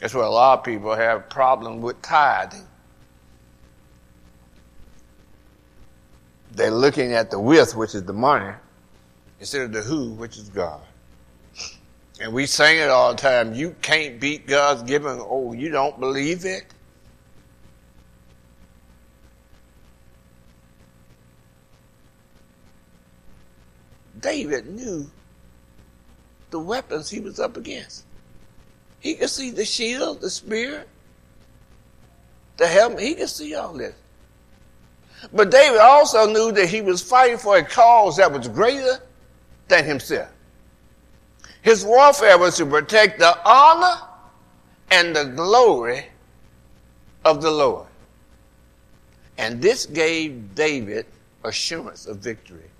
That's 0.00 0.14
where 0.14 0.22
a 0.22 0.30
lot 0.30 0.60
of 0.60 0.64
people 0.64 0.94
have 0.94 1.28
problem 1.28 1.82
with 1.82 2.00
tithing. 2.00 2.67
They're 6.58 6.72
looking 6.72 7.12
at 7.12 7.30
the 7.30 7.38
width, 7.38 7.76
which 7.76 7.94
is 7.94 8.02
the 8.02 8.12
money, 8.12 8.52
instead 9.38 9.62
of 9.62 9.72
the 9.72 9.80
who, 9.80 10.10
which 10.14 10.36
is 10.36 10.48
God. 10.48 10.80
And 12.20 12.32
we 12.32 12.46
sing 12.46 12.78
it 12.78 12.90
all 12.90 13.12
the 13.12 13.16
time. 13.16 13.54
You 13.54 13.76
can't 13.80 14.18
beat 14.18 14.48
God's 14.48 14.82
giving. 14.82 15.20
Oh, 15.20 15.52
you 15.52 15.70
don't 15.70 16.00
believe 16.00 16.44
it? 16.44 16.64
David 24.18 24.66
knew 24.66 25.08
the 26.50 26.58
weapons 26.58 27.08
he 27.08 27.20
was 27.20 27.38
up 27.38 27.56
against. 27.56 28.04
He 28.98 29.14
could 29.14 29.30
see 29.30 29.52
the 29.52 29.64
shield, 29.64 30.22
the 30.22 30.28
spear, 30.28 30.86
the 32.56 32.66
helmet. 32.66 33.02
He 33.02 33.14
could 33.14 33.28
see 33.28 33.54
all 33.54 33.74
this. 33.74 33.94
But 35.32 35.50
David 35.50 35.80
also 35.80 36.26
knew 36.26 36.52
that 36.52 36.68
he 36.68 36.80
was 36.80 37.02
fighting 37.02 37.38
for 37.38 37.56
a 37.56 37.64
cause 37.64 38.16
that 38.16 38.32
was 38.32 38.48
greater 38.48 38.98
than 39.68 39.84
himself. 39.84 40.30
His 41.62 41.84
warfare 41.84 42.38
was 42.38 42.56
to 42.56 42.66
protect 42.66 43.18
the 43.18 43.36
honor 43.46 44.00
and 44.90 45.14
the 45.14 45.24
glory 45.24 46.06
of 47.24 47.42
the 47.42 47.50
Lord. 47.50 47.86
And 49.36 49.60
this 49.60 49.86
gave 49.86 50.54
David 50.54 51.06
assurance 51.44 52.06
of 52.06 52.18
victory. 52.18 52.70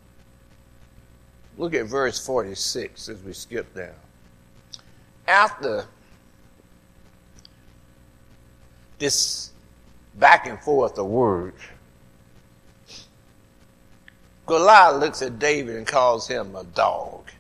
Look 1.57 1.74
at 1.74 1.87
verse 1.87 2.24
46 2.24 3.09
as 3.09 3.22
we 3.22 3.33
skip 3.33 3.74
down. 3.74 3.94
After 5.27 5.87
this 8.98 9.51
back 10.14 10.46
and 10.46 10.59
forth 10.61 10.98
of 10.98 11.07
words, 11.07 11.61
Goliath 14.49 15.01
looks 15.01 15.23
at 15.23 15.39
David 15.39 15.77
and 15.77 15.87
calls 15.87 16.27
him 16.27 16.57
a 16.57 16.65
dog. 16.65 17.31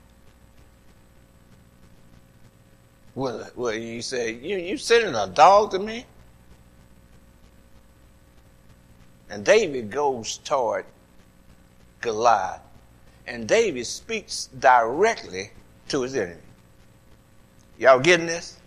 Well, 3.14 3.48
well 3.56 3.74
you 3.74 4.02
say, 4.02 4.34
you, 4.34 4.58
you 4.58 4.76
sending 4.76 5.14
a 5.14 5.26
dog 5.26 5.72
to 5.72 5.78
me? 5.78 6.04
And 9.30 9.44
David 9.44 9.90
goes 9.90 10.38
toward 10.38 10.84
Goliath. 12.00 12.60
And 13.26 13.48
David 13.48 13.86
speaks 13.86 14.48
directly 14.58 15.50
to 15.88 16.02
his 16.02 16.14
enemy. 16.14 16.40
Y'all 17.78 18.00
getting 18.00 18.26
this? 18.26 18.58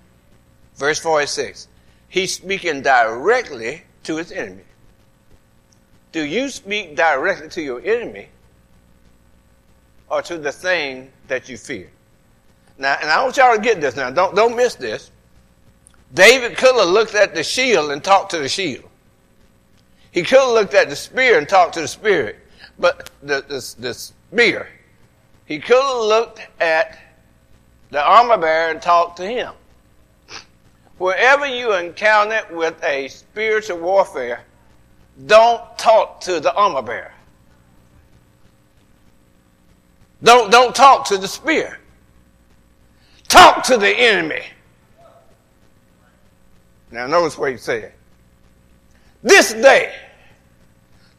Verse 0.75 0.99
46. 0.99 1.67
He's 2.09 2.33
speaking 2.33 2.81
directly 2.81 3.83
to 4.03 4.17
his 4.17 4.31
enemy. 4.31 4.63
Do 6.11 6.23
you 6.25 6.49
speak 6.49 6.95
directly 6.95 7.49
to 7.49 7.61
your 7.61 7.81
enemy 7.81 8.27
or 10.09 10.21
to 10.23 10.37
the 10.37 10.51
thing 10.51 11.11
that 11.27 11.47
you 11.47 11.57
fear? 11.57 11.89
Now, 12.77 12.97
and 13.01 13.09
I 13.09 13.23
want 13.23 13.37
y'all 13.37 13.55
to 13.55 13.61
get 13.61 13.79
this 13.79 13.95
now. 13.95 14.09
Don't, 14.09 14.35
don't 14.35 14.55
miss 14.55 14.75
this. 14.75 15.11
David 16.13 16.57
could 16.57 16.75
have 16.75 16.89
looked 16.89 17.15
at 17.15 17.33
the 17.33 17.43
shield 17.43 17.91
and 17.91 18.03
talked 18.03 18.31
to 18.31 18.39
the 18.39 18.49
shield. 18.49 18.89
He 20.11 20.23
could 20.23 20.39
have 20.39 20.49
looked 20.49 20.73
at 20.73 20.89
the 20.89 20.95
spear 20.95 21.37
and 21.37 21.47
talked 21.47 21.75
to 21.75 21.81
the 21.81 21.87
spirit, 21.87 22.37
but 22.77 23.09
the, 23.23 23.45
the, 23.47 23.75
the 23.79 23.93
spear. 23.93 24.67
He 25.45 25.59
could 25.59 25.81
have 25.81 26.03
looked 26.03 26.41
at 26.59 26.99
the 27.91 28.03
armor 28.03 28.37
bearer 28.37 28.71
and 28.71 28.81
talked 28.81 29.17
to 29.17 29.25
him. 29.25 29.53
Wherever 30.97 31.45
you 31.45 31.73
encounter 31.73 32.41
with 32.51 32.81
a 32.83 33.07
spiritual 33.07 33.79
warfare, 33.79 34.43
don't 35.25 35.77
talk 35.77 36.21
to 36.21 36.39
the 36.39 36.53
armor 36.53 36.81
bearer. 36.81 37.13
Don't, 40.23 40.51
don't 40.51 40.75
talk 40.75 41.05
to 41.07 41.17
the 41.17 41.27
spear. 41.27 41.79
Talk 43.27 43.63
to 43.63 43.77
the 43.77 43.89
enemy. 43.89 44.43
Now 46.91 47.07
notice 47.07 47.37
what 47.37 47.51
he 47.51 47.57
said. 47.57 47.93
This 49.23 49.53
day, 49.53 49.93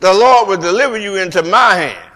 the 0.01 0.13
Lord 0.13 0.49
will 0.49 0.59
deliver 0.59 0.99
you 0.99 1.17
into 1.17 1.43
my 1.43 1.75
hand. 1.75 2.11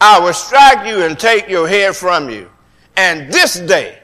I 0.00 0.18
will 0.20 0.32
strike 0.32 0.86
you 0.86 1.02
and 1.02 1.18
take 1.18 1.48
your 1.48 1.68
head 1.68 1.96
from 1.96 2.30
you. 2.30 2.48
And 2.96 3.32
this 3.32 3.58
day, 3.60 3.98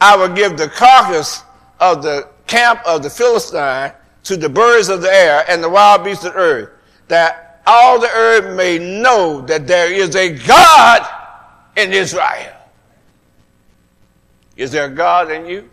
I 0.00 0.16
will 0.16 0.34
give 0.34 0.56
the 0.56 0.68
carcass 0.68 1.42
of 1.80 2.02
the 2.02 2.28
camp 2.46 2.80
of 2.86 3.02
the 3.02 3.10
Philistine 3.10 3.92
to 4.26 4.36
the 4.36 4.48
birds 4.48 4.88
of 4.88 5.02
the 5.02 5.12
air 5.12 5.44
and 5.48 5.62
the 5.62 5.68
wild 5.68 6.02
beasts 6.02 6.24
of 6.24 6.32
the 6.32 6.38
earth, 6.38 6.70
that 7.06 7.62
all 7.64 8.00
the 8.00 8.10
earth 8.10 8.56
may 8.56 8.76
know 8.76 9.40
that 9.42 9.68
there 9.68 9.92
is 9.92 10.16
a 10.16 10.30
God 10.30 11.06
in 11.76 11.92
Israel. 11.92 12.56
Is 14.56 14.72
there 14.72 14.86
a 14.86 14.90
God 14.90 15.30
in 15.30 15.46
you? 15.46 15.70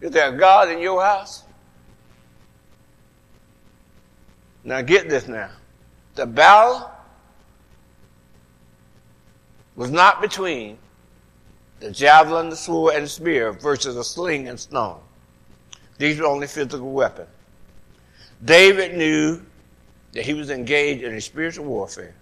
Is 0.00 0.10
there 0.10 0.34
a 0.34 0.38
God 0.38 0.70
in 0.70 0.80
your 0.80 1.02
house? 1.02 1.42
Now 4.64 4.80
get 4.80 5.10
this 5.10 5.28
now. 5.28 5.50
The 6.14 6.24
battle 6.24 6.90
was 9.76 9.90
not 9.90 10.22
between 10.22 10.78
the 11.80 11.90
javelin, 11.90 12.48
the 12.48 12.56
sword, 12.56 12.94
and 12.94 13.04
the 13.04 13.08
spear 13.08 13.52
versus 13.52 13.96
a 13.96 14.04
sling 14.04 14.48
and 14.48 14.58
stone. 14.58 15.00
These 15.98 16.20
were 16.20 16.26
only 16.26 16.46
physical 16.46 16.92
weapons. 16.92 17.28
David 18.44 18.96
knew 18.96 19.42
that 20.12 20.24
he 20.24 20.34
was 20.34 20.50
engaged 20.50 21.02
in 21.02 21.14
a 21.14 21.20
spiritual 21.20 21.66
warfare. 21.66 22.14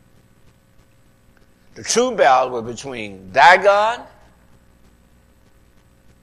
The 1.74 1.83
true 1.83 2.14
battle 2.14 2.50
was 2.50 2.74
between 2.74 3.31
Dagon, 3.31 4.04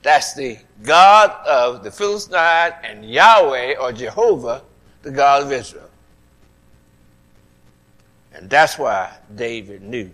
that's 0.06 0.34
the 0.34 0.56
God 0.84 1.32
of 1.44 1.82
the 1.82 1.90
Philistines, 1.90 2.74
and 2.84 3.04
Yahweh 3.04 3.74
or 3.74 3.90
Jehovah, 3.90 4.62
the 5.02 5.10
God 5.10 5.42
of 5.42 5.50
Israel. 5.50 5.90
And 8.32 8.48
that's 8.48 8.78
why 8.78 9.16
David 9.34 9.82
knew 9.82 10.10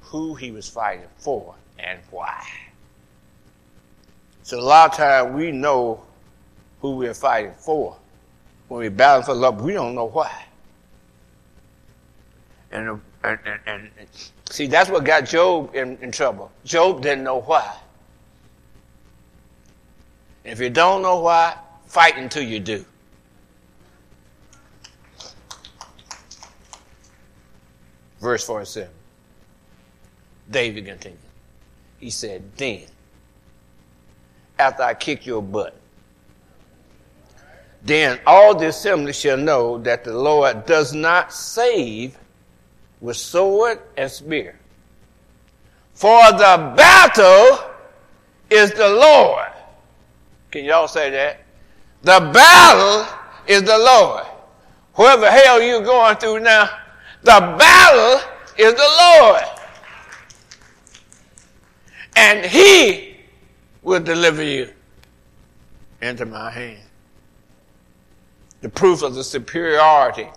who 0.00 0.34
he 0.34 0.50
was 0.50 0.68
fighting 0.68 1.08
for 1.16 1.54
and 1.78 1.98
why. 2.10 2.46
So 4.42 4.58
a 4.58 4.60
lot 4.60 4.90
of 4.90 4.96
times 4.98 5.34
we 5.34 5.50
know 5.50 6.02
who 6.80 6.96
we're 6.96 7.14
fighting 7.14 7.54
for. 7.56 7.96
When 8.68 8.80
we're 8.80 8.90
battling 8.90 9.24
for 9.24 9.34
love, 9.34 9.60
we 9.60 9.72
don't 9.72 9.94
know 9.94 10.06
why. 10.06 10.44
And, 12.72 13.00
and, 13.22 13.38
and, 13.44 13.60
and 13.66 14.08
see, 14.50 14.66
that's 14.66 14.90
what 14.90 15.04
got 15.04 15.24
Job 15.24 15.74
in, 15.74 15.96
in 16.02 16.10
trouble. 16.10 16.50
Job 16.64 17.02
didn't 17.02 17.24
know 17.24 17.40
why. 17.40 17.76
If 20.44 20.60
you 20.60 20.70
don't 20.70 21.02
know 21.02 21.20
why, 21.20 21.56
fight 21.86 22.16
until 22.16 22.42
you 22.42 22.60
do. 22.60 22.84
Verse 28.20 28.44
47. 28.44 28.90
David 30.50 30.86
continued. 30.86 31.18
He 31.98 32.10
said, 32.10 32.42
Then, 32.56 32.82
after 34.58 34.82
I 34.82 34.94
kick 34.94 35.26
your 35.26 35.42
butt, 35.42 35.76
then 37.86 38.18
all 38.26 38.54
the 38.54 38.68
assembly 38.68 39.12
shall 39.12 39.36
know 39.36 39.78
that 39.78 40.02
the 40.02 40.12
Lord 40.12 40.66
does 40.66 40.92
not 40.92 41.32
save 41.32 42.18
with 43.00 43.16
sword 43.16 43.78
and 43.96 44.10
spear. 44.10 44.58
For 45.94 46.32
the 46.32 46.72
battle 46.76 47.70
is 48.50 48.72
the 48.72 48.88
Lord. 48.88 49.48
Can 50.50 50.64
y'all 50.64 50.88
say 50.88 51.10
that? 51.10 51.42
The 52.02 52.30
battle 52.32 53.06
is 53.46 53.62
the 53.62 53.78
Lord. 53.78 54.24
Whatever 54.94 55.30
hell 55.30 55.62
you're 55.62 55.84
going 55.84 56.16
through 56.16 56.40
now, 56.40 56.68
the 57.22 57.40
battle 57.58 58.20
is 58.56 58.74
the 58.74 59.20
Lord. 59.20 59.42
And 62.16 62.46
He 62.46 63.16
will 63.82 64.00
deliver 64.00 64.42
you 64.42 64.72
into 66.00 66.26
my 66.26 66.50
hand. 66.50 66.85
The 68.60 68.68
proof 68.68 69.02
of 69.02 69.14
the 69.14 69.24
superiority 69.24 70.28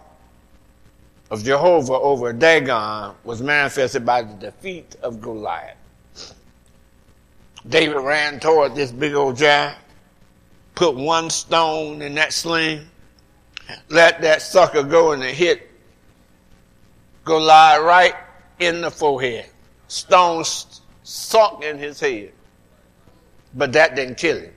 of 1.31 1.43
Jehovah 1.43 1.93
over 1.93 2.33
Dagon 2.33 3.15
was 3.23 3.41
manifested 3.41 4.05
by 4.05 4.23
the 4.23 4.33
defeat 4.33 4.95
of 5.01 5.21
Goliath. 5.21 5.77
David 7.67 7.97
ran 7.97 8.39
toward 8.39 8.75
this 8.75 8.91
big 8.91 9.13
old 9.13 9.37
giant, 9.37 9.77
put 10.75 10.95
one 10.95 11.29
stone 11.29 12.01
in 12.01 12.15
that 12.15 12.33
sling, 12.33 12.87
let 13.89 14.21
that 14.21 14.41
sucker 14.41 14.83
go 14.83 15.11
and 15.11 15.23
it 15.23 15.35
hit 15.35 15.69
Goliath 17.25 17.83
right 17.83 18.15
in 18.59 18.81
the 18.81 18.89
forehead. 18.89 19.45
Stone 19.87 20.45
sunk 21.03 21.63
in 21.63 21.77
his 21.77 21.99
head. 21.99 22.31
But 23.55 23.73
that 23.73 23.95
didn't 23.95 24.15
kill 24.15 24.37
him. 24.37 24.53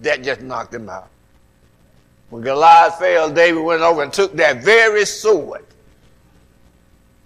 That 0.00 0.22
just 0.22 0.40
knocked 0.40 0.74
him 0.74 0.88
out. 0.88 1.08
When 2.34 2.42
Goliath 2.42 2.98
fell, 2.98 3.30
David 3.30 3.62
went 3.62 3.82
over 3.82 4.02
and 4.02 4.12
took 4.12 4.34
that 4.38 4.64
very 4.64 5.04
sword 5.04 5.64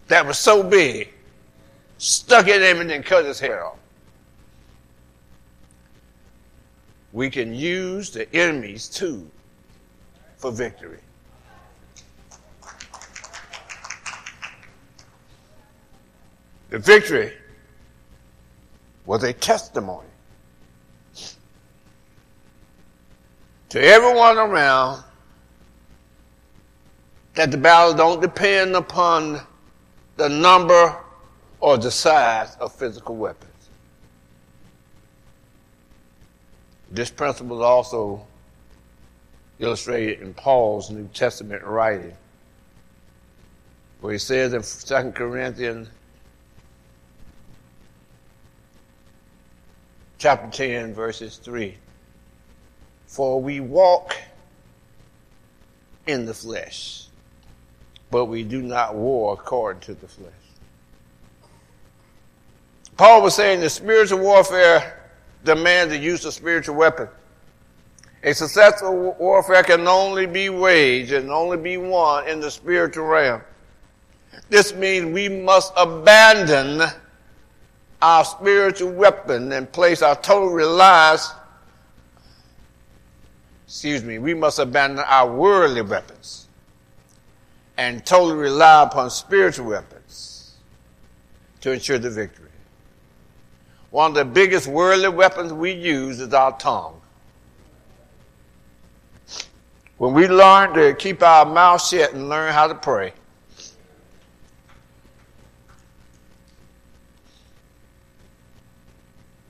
that 0.08 0.26
was 0.26 0.36
so 0.36 0.62
big, 0.62 1.08
stuck 1.96 2.46
it 2.46 2.60
in 2.60 2.76
him 2.76 2.82
and 2.82 2.90
then 2.90 3.02
cut 3.02 3.24
his 3.24 3.40
hair 3.40 3.64
off. 3.64 3.78
We 7.14 7.30
can 7.30 7.54
use 7.54 8.10
the 8.10 8.30
enemy's 8.36 8.86
tool 8.86 9.24
for 10.36 10.52
victory. 10.52 11.00
The 16.68 16.80
victory 16.80 17.32
was 19.06 19.24
a 19.24 19.32
testimony 19.32 20.07
to 23.70 23.82
everyone 23.82 24.38
around 24.38 25.04
that 27.34 27.50
the 27.50 27.56
battle 27.56 27.94
don't 27.94 28.20
depend 28.20 28.74
upon 28.74 29.40
the 30.16 30.28
number 30.28 30.96
or 31.60 31.76
the 31.76 31.90
size 31.90 32.56
of 32.56 32.74
physical 32.74 33.16
weapons. 33.16 33.44
This 36.90 37.10
principle 37.10 37.58
is 37.58 37.62
also 37.62 38.26
illustrated 39.58 40.22
in 40.22 40.32
Paul's 40.34 40.90
New 40.90 41.08
Testament 41.12 41.62
writing, 41.62 42.16
where 44.00 44.12
he 44.12 44.18
says 44.18 44.52
in 44.54 44.62
2 44.62 45.12
Corinthians 45.12 45.88
chapter 50.18 50.50
10, 50.50 50.94
verses 50.94 51.36
3. 51.36 51.76
For 53.08 53.40
we 53.40 53.58
walk 53.58 54.14
in 56.06 56.26
the 56.26 56.34
flesh, 56.34 57.06
but 58.10 58.26
we 58.26 58.44
do 58.44 58.62
not 58.62 58.94
war 58.94 59.32
according 59.32 59.80
to 59.82 59.94
the 59.94 60.06
flesh. 60.06 60.30
Paul 62.98 63.22
was 63.22 63.34
saying 63.34 63.60
the 63.60 63.70
spiritual 63.70 64.18
warfare 64.18 65.00
demands 65.44 65.92
the 65.92 65.98
use 65.98 66.24
of 66.24 66.34
spiritual 66.34 66.76
weapons. 66.76 67.10
A 68.24 68.34
successful 68.34 69.16
warfare 69.18 69.62
can 69.62 69.86
only 69.88 70.26
be 70.26 70.48
waged 70.50 71.12
and 71.12 71.30
only 71.30 71.56
be 71.56 71.76
won 71.76 72.28
in 72.28 72.40
the 72.40 72.50
spiritual 72.50 73.06
realm. 73.06 73.40
This 74.50 74.74
means 74.74 75.06
we 75.14 75.28
must 75.28 75.72
abandon 75.76 76.82
our 78.02 78.24
spiritual 78.24 78.90
weapon 78.90 79.52
and 79.52 79.70
place 79.72 80.02
our 80.02 80.16
total 80.16 80.50
reliance, 80.50 81.30
excuse 83.68 84.02
me, 84.02 84.18
we 84.18 84.32
must 84.32 84.58
abandon 84.58 85.04
our 85.06 85.30
worldly 85.30 85.82
weapons 85.82 86.48
and 87.76 88.04
totally 88.06 88.34
rely 88.34 88.82
upon 88.84 89.10
spiritual 89.10 89.66
weapons 89.66 90.56
to 91.60 91.72
ensure 91.72 91.98
the 91.98 92.08
victory. 92.08 92.48
One 93.90 94.12
of 94.12 94.14
the 94.14 94.24
biggest 94.24 94.68
worldly 94.68 95.10
weapons 95.10 95.52
we 95.52 95.72
use 95.72 96.18
is 96.18 96.32
our 96.32 96.58
tongue. 96.58 96.98
When 99.98 100.14
we 100.14 100.28
learn 100.28 100.72
to 100.72 100.94
keep 100.94 101.22
our 101.22 101.44
mouth 101.44 101.86
shut 101.86 102.14
and 102.14 102.30
learn 102.30 102.54
how 102.54 102.68
to 102.68 102.74
pray, 102.74 103.12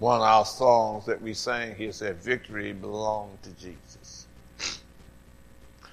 one 0.01 0.17
of 0.17 0.23
our 0.23 0.45
songs 0.45 1.07
that 1.07 1.23
we 1.23 1.35
sang 1.35 1.77
here 1.77 1.93
said, 1.93 2.17
Victory 2.17 2.73
belongs 2.73 3.39
to 3.43 3.51
Jesus. 3.51 3.88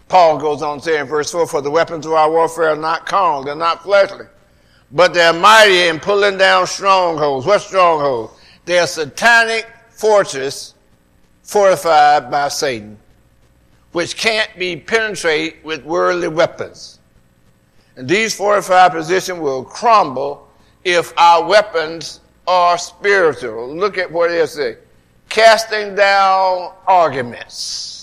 Paul 0.08 0.38
goes 0.38 0.62
on 0.62 0.80
saying, 0.80 1.06
verse 1.06 1.32
4 1.32 1.48
For 1.48 1.62
the 1.62 1.72
weapons 1.72 2.06
of 2.06 2.14
our 2.14 2.30
warfare 2.30 2.70
are 2.70 2.76
not 2.76 3.06
carnal, 3.06 3.44
they're 3.44 3.56
not 3.56 3.84
fleshly, 3.84 4.26
but 4.92 5.14
they're 5.14 5.34
mighty 5.34 5.88
in 5.88 6.00
pulling 6.00 6.38
down 6.38 6.68
strongholds. 6.68 7.46
What 7.46 7.62
strongholds? 7.62 8.34
They're 8.66 8.88
satanic 8.88 9.68
fortress 9.90 10.76
fortified 11.44 12.30
by 12.30 12.48
Satan, 12.50 12.98
which 13.92 14.18
can't 14.18 14.50
be 14.58 14.76
penetrated 14.76 15.64
with 15.64 15.84
worldly 15.84 16.28
weapons. 16.28 17.00
And 17.96 18.08
these 18.08 18.36
fortified 18.36 18.92
positions 18.92 19.40
will 19.40 19.64
crumble 19.64 20.50
if 20.84 21.14
our 21.18 21.48
weapons 21.48 22.20
are 22.48 22.78
spiritual. 22.78 23.74
Look 23.76 23.98
at 23.98 24.12
what 24.12 24.32
it 24.32 24.50
says. 24.50 24.78
Casting 25.30 25.96
down 25.96 26.74
arguments. 26.88 27.95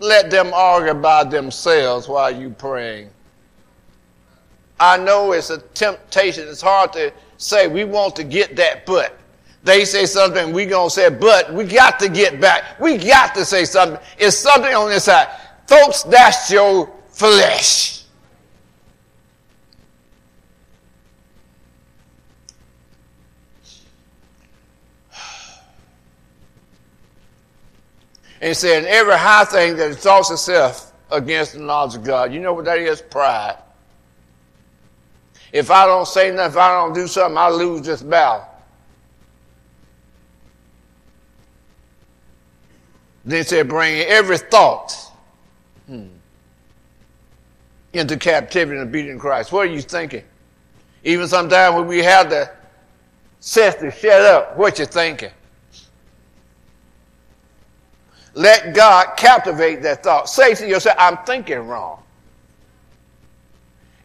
Let 0.00 0.30
them 0.30 0.52
argue 0.54 0.94
by 0.94 1.24
themselves 1.24 2.08
while 2.08 2.30
you 2.30 2.50
praying. 2.50 3.10
I 4.80 4.96
know 4.96 5.32
it's 5.32 5.50
a 5.50 5.58
temptation. 5.58 6.46
It's 6.48 6.60
hard 6.60 6.92
to 6.92 7.12
say 7.36 7.66
we 7.66 7.84
want 7.84 8.14
to 8.16 8.24
get 8.24 8.54
that 8.56 8.86
but. 8.86 9.18
They 9.64 9.84
say 9.84 10.06
something, 10.06 10.52
we 10.52 10.66
gonna 10.66 10.88
say, 10.88 11.10
but 11.10 11.52
we 11.52 11.64
got 11.64 11.98
to 11.98 12.08
get 12.08 12.40
back. 12.40 12.80
We 12.80 12.96
got 12.96 13.34
to 13.34 13.44
say 13.44 13.64
something. 13.64 13.98
It's 14.16 14.36
something 14.36 14.72
on 14.72 14.88
this 14.88 15.04
side. 15.04 15.28
Folks, 15.66 16.04
that's 16.04 16.50
your 16.50 16.90
flesh. 17.08 17.97
And 28.40 28.48
he 28.48 28.54
said, 28.54 28.84
every 28.84 29.16
high 29.16 29.44
thing 29.44 29.76
that 29.76 29.90
exalts 29.92 30.30
itself 30.30 30.92
against 31.10 31.54
the 31.54 31.60
knowledge 31.60 31.96
of 31.96 32.04
God, 32.04 32.32
you 32.32 32.40
know 32.40 32.52
what 32.52 32.66
that 32.66 32.78
is? 32.78 33.02
Pride. 33.02 33.56
If 35.52 35.70
I 35.70 35.86
don't 35.86 36.06
say 36.06 36.30
nothing, 36.30 36.52
if 36.52 36.56
I 36.56 36.74
don't 36.74 36.94
do 36.94 37.06
something, 37.06 37.36
I 37.36 37.48
lose 37.48 37.86
this 37.86 38.02
battle. 38.02 38.46
Then 43.24 43.40
it 43.40 43.48
said, 43.48 43.68
bring 43.68 44.00
every 44.02 44.38
thought 44.38 44.94
hmm, 45.86 46.06
into 47.92 48.16
captivity 48.16 48.78
and 48.78 48.88
obedience 48.88 49.20
Christ. 49.20 49.52
What 49.52 49.68
are 49.68 49.70
you 49.70 49.82
thinking? 49.82 50.24
Even 51.04 51.26
sometimes 51.28 51.74
when 51.76 51.86
we 51.86 52.02
have 52.02 52.30
the 52.30 52.50
sense 53.40 53.74
to 53.76 53.90
shut 53.90 54.22
up, 54.22 54.56
what 54.56 54.78
you 54.78 54.86
thinking? 54.86 55.30
Let 58.34 58.74
God 58.74 59.16
captivate 59.16 59.82
that 59.82 60.02
thought. 60.02 60.28
Say 60.28 60.54
to 60.54 60.68
yourself, 60.68 60.96
I'm 60.98 61.18
thinking 61.24 61.66
wrong. 61.66 62.02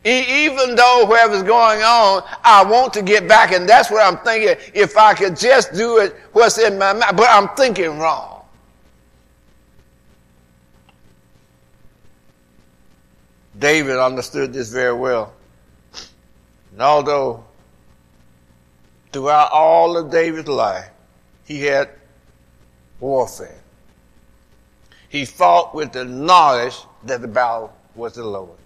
even 0.06 0.76
though 0.76 1.06
whatever's 1.08 1.44
going 1.44 1.82
on, 1.82 2.24
I 2.44 2.64
want 2.64 2.94
to 2.94 3.02
get 3.02 3.28
back, 3.28 3.52
and 3.54 3.68
that's 3.68 3.90
what 3.90 4.06
I'm 4.06 4.18
thinking. 4.24 4.56
If 4.74 4.98
I 4.98 5.14
could 5.14 5.38
just 5.38 5.74
do 5.74 6.00
it, 6.00 6.16
what's 6.34 6.58
in 6.58 6.78
my 6.78 6.94
mind, 6.94 7.16
but 7.16 7.30
I'm 7.30 7.50
thinking 7.56 8.00
wrong. 8.00 8.34
David 13.58 13.98
understood 13.98 14.52
this 14.52 14.70
very 14.70 14.94
well. 14.94 15.32
And 16.74 16.82
although 16.82 17.46
throughout 19.14 19.52
all 19.52 19.96
of 19.96 20.12
David's 20.12 20.50
life, 20.50 20.90
he 21.46 21.62
had 21.62 21.90
warfare. 23.00 23.63
He 25.14 25.26
fought 25.26 25.76
with 25.76 25.92
the 25.92 26.04
knowledge 26.04 26.76
that 27.04 27.22
the 27.22 27.28
battle 27.28 27.72
was 27.94 28.14
the 28.16 28.24
Lord. 28.24 28.58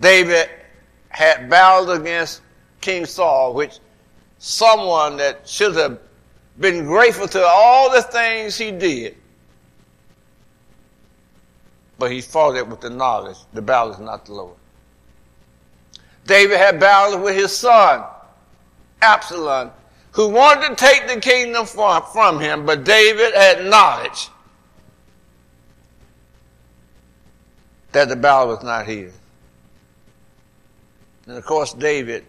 David 0.00 0.50
had 1.08 1.48
battled 1.48 2.00
against 2.00 2.42
King 2.80 3.06
Saul, 3.06 3.54
which 3.54 3.78
someone 4.38 5.18
that 5.18 5.48
should 5.48 5.76
have 5.76 6.00
been 6.58 6.84
grateful 6.84 7.28
to 7.28 7.44
all 7.46 7.92
the 7.92 8.02
things 8.02 8.58
he 8.58 8.72
did. 8.72 9.16
But 11.96 12.10
he 12.10 12.20
fought 12.20 12.56
it 12.56 12.66
with 12.66 12.80
the 12.80 12.90
knowledge 12.90 13.38
the 13.52 13.62
battle 13.62 13.92
is 13.92 14.00
not 14.00 14.26
the 14.26 14.32
Lord. 14.32 14.56
David 16.26 16.58
had 16.58 16.80
battled 16.80 17.22
with 17.22 17.36
his 17.36 17.56
son, 17.56 18.02
Absalom, 19.00 19.70
who 20.12 20.28
wanted 20.28 20.68
to 20.68 20.74
take 20.74 21.06
the 21.06 21.20
kingdom 21.20 21.66
from, 21.66 22.40
him, 22.40 22.66
but 22.66 22.84
David 22.84 23.34
had 23.34 23.64
knowledge 23.64 24.28
that 27.92 28.08
the 28.08 28.16
battle 28.16 28.48
was 28.48 28.62
not 28.62 28.86
his. 28.86 29.12
And 31.26 31.36
of 31.36 31.44
course, 31.44 31.72
David 31.74 32.24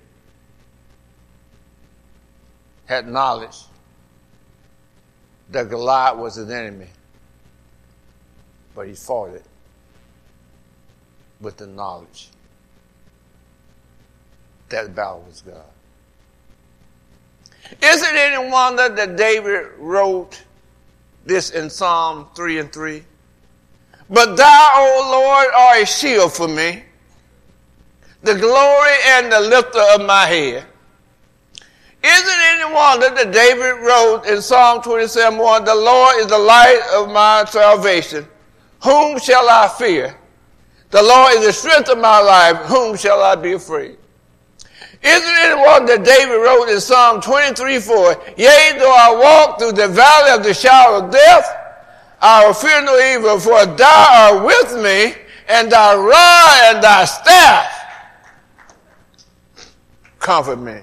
had 2.86 3.08
knowledge 3.08 3.58
that 5.52 5.70
Goliath 5.70 6.18
was 6.18 6.36
his 6.36 6.50
enemy, 6.50 6.88
but 8.76 8.88
he 8.88 8.94
fought 8.94 9.34
it 9.34 9.46
with 11.40 11.58
the 11.58 11.68
knowledge 11.68 12.30
that 14.70 14.84
the 14.84 14.90
battle 14.90 15.26
was 15.28 15.42
God. 15.42 15.64
Is 17.82 18.02
it 18.02 18.16
any 18.16 18.50
wonder 18.50 18.90
that 18.90 19.16
David 19.16 19.68
wrote 19.78 20.44
this 21.26 21.52
in 21.52 21.70
Psalm 21.70 22.28
3 22.36 22.60
and 22.60 22.74
3? 22.74 23.04
But 24.10 24.36
thou, 24.36 24.74
O 24.76 25.10
Lord, 25.12 25.48
art 25.56 25.84
a 25.84 25.86
shield 25.86 26.34
for 26.34 26.48
me, 26.48 26.84
the 28.24 28.36
glory 28.36 28.92
and 29.08 29.32
the 29.32 29.40
lifter 29.40 29.82
of 29.94 30.06
my 30.06 30.26
head. 30.26 30.66
Is 32.02 32.22
it 32.22 32.40
any 32.54 32.74
wonder 32.74 33.10
that 33.10 33.32
David 33.32 33.86
wrote 33.86 34.26
in 34.26 34.42
Psalm 34.42 34.82
27 34.82 35.38
1, 35.38 35.66
The 35.66 35.76
Lord 35.76 36.16
is 36.18 36.28
the 36.28 36.38
light 36.38 36.82
of 36.96 37.12
my 37.12 37.46
salvation. 37.48 38.26
Whom 38.84 39.20
shall 39.20 39.48
I 39.50 39.68
fear? 39.68 40.18
The 40.92 41.04
Lord 41.04 41.34
is 41.36 41.46
the 41.46 41.54
strength 41.54 41.90
of 41.90 42.00
my 42.00 42.20
life. 42.20 42.58
Whom 42.68 42.96
shall 42.96 43.22
I 43.22 43.36
be 43.36 43.52
afraid? 43.52 43.98
Isn't 45.02 45.52
it 45.52 45.58
one 45.58 45.86
that 45.86 46.04
David 46.04 46.36
wrote 46.36 46.70
in 46.70 46.82
Psalm 46.82 47.22
23 47.22 47.80
4? 47.80 48.24
Yea, 48.38 48.74
though 48.78 48.96
I 48.96 49.16
walk 49.20 49.60
through 49.60 49.72
the 49.72 49.88
valley 49.88 50.32
of 50.38 50.44
the 50.44 50.54
shadow 50.54 51.06
of 51.06 51.12
death, 51.12 51.46
I 52.22 52.46
will 52.46 52.54
fear 52.54 52.82
no 52.84 53.00
evil, 53.16 53.40
for 53.40 53.66
thou 53.66 54.34
art 54.34 54.46
with 54.46 54.84
me, 54.84 55.14
and 55.48 55.72
thy 55.72 55.96
rod 55.96 56.76
and 56.76 56.84
thy 56.84 57.06
staff 57.06 57.80
comfort 60.20 60.58
me. 60.58 60.82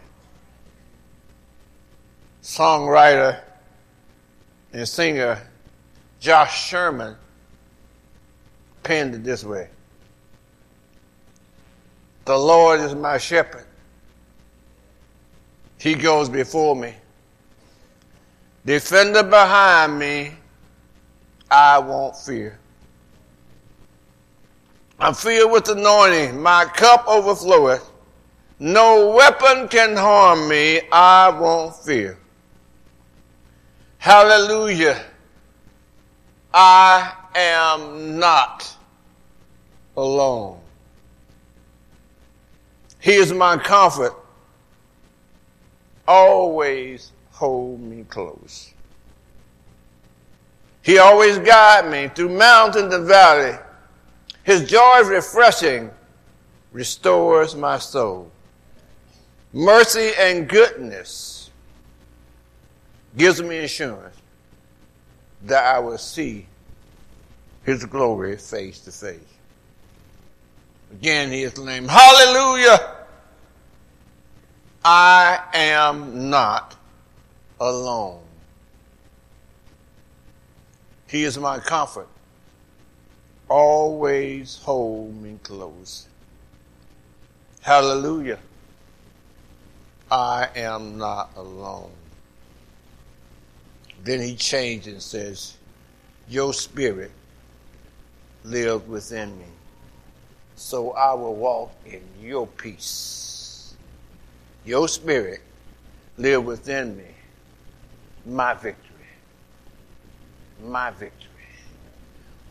Songwriter 2.42 3.40
and 4.72 4.88
singer 4.88 5.40
Josh 6.20 6.68
Sherman 6.68 7.16
penned 8.82 9.14
it 9.14 9.24
this 9.24 9.44
way. 9.44 9.68
The 12.24 12.36
Lord 12.36 12.80
is 12.80 12.94
my 12.94 13.18
shepherd. 13.18 13.66
He 15.78 15.94
goes 15.94 16.28
before 16.28 16.74
me. 16.74 16.94
Defender 18.64 19.22
behind 19.22 19.98
me, 19.98 20.32
I 21.50 21.78
won't 21.78 22.16
fear. 22.16 22.58
I'm 24.98 25.14
filled 25.14 25.52
with 25.52 25.68
anointing. 25.68 26.40
My 26.40 26.64
cup 26.64 27.06
overfloweth. 27.06 27.90
No 28.58 29.10
weapon 29.10 29.68
can 29.68 29.94
harm 29.96 30.48
me. 30.48 30.80
I 30.90 31.28
won't 31.28 31.76
fear. 31.76 32.18
Hallelujah. 33.98 35.04
I 36.54 37.12
am 37.34 38.18
not 38.18 38.74
alone. 39.96 40.58
He 42.98 43.12
is 43.12 43.32
my 43.32 43.58
comfort. 43.58 44.14
Always 46.08 47.12
hold 47.30 47.80
me 47.80 48.04
close. 48.08 48.72
He 50.82 50.98
always 50.98 51.38
guide 51.38 51.90
me 51.90 52.08
through 52.14 52.28
mountain 52.30 52.92
and 52.92 53.06
valley. 53.06 53.58
His 54.44 54.68
joy 54.70 55.00
is 55.00 55.08
refreshing, 55.08 55.90
restores 56.72 57.56
my 57.56 57.78
soul. 57.78 58.30
Mercy 59.52 60.12
and 60.18 60.48
goodness 60.48 61.50
gives 63.16 63.42
me 63.42 63.58
assurance 63.58 64.16
that 65.42 65.64
I 65.64 65.78
will 65.80 65.98
see 65.98 66.46
his 67.64 67.84
glory 67.84 68.36
face 68.36 68.80
to 68.80 68.92
face. 68.92 69.18
Again, 70.92 71.32
he 71.32 71.42
is. 71.42 71.56
Hallelujah. 71.56 72.95
I 74.88 75.40
am 75.52 76.30
not 76.30 76.76
alone. 77.58 78.22
He 81.08 81.24
is 81.24 81.36
my 81.36 81.58
comfort. 81.58 82.06
Always 83.48 84.58
hold 84.58 85.20
me 85.20 85.40
close. 85.42 86.06
Hallelujah. 87.62 88.38
I 90.08 90.50
am 90.54 90.96
not 90.98 91.30
alone. 91.34 91.90
Then 94.04 94.20
he 94.20 94.36
changes 94.36 94.92
and 94.92 95.02
says, 95.02 95.56
Your 96.28 96.54
spirit 96.54 97.10
lives 98.44 98.86
within 98.86 99.36
me. 99.36 99.46
So 100.54 100.92
I 100.92 101.12
will 101.14 101.34
walk 101.34 101.72
in 101.84 102.04
your 102.22 102.46
peace 102.46 103.35
your 104.66 104.88
spirit 104.88 105.40
live 106.18 106.44
within 106.44 106.96
me. 106.96 107.04
My 108.26 108.52
victory. 108.54 108.96
My 110.64 110.90
victory. 110.90 111.30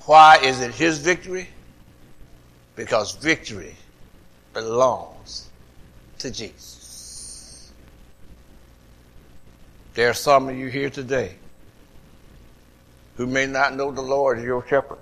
Why 0.05 0.38
is 0.38 0.61
it 0.61 0.74
his 0.74 0.99
victory? 0.99 1.49
Because 2.76 3.16
victory 3.16 3.76
belongs 4.53 5.49
to 6.20 6.32
Jesus. 6.32 7.72
There 9.93 10.09
are 10.09 10.13
some 10.13 10.49
of 10.49 10.55
you 10.55 10.68
here 10.68 10.89
today 10.89 11.36
who 13.18 13.26
may 13.26 13.45
not 13.45 13.76
know 13.76 13.91
the 13.91 14.01
Lord 14.01 14.39
as 14.39 14.43
your 14.43 14.66
shepherd. 14.68 14.99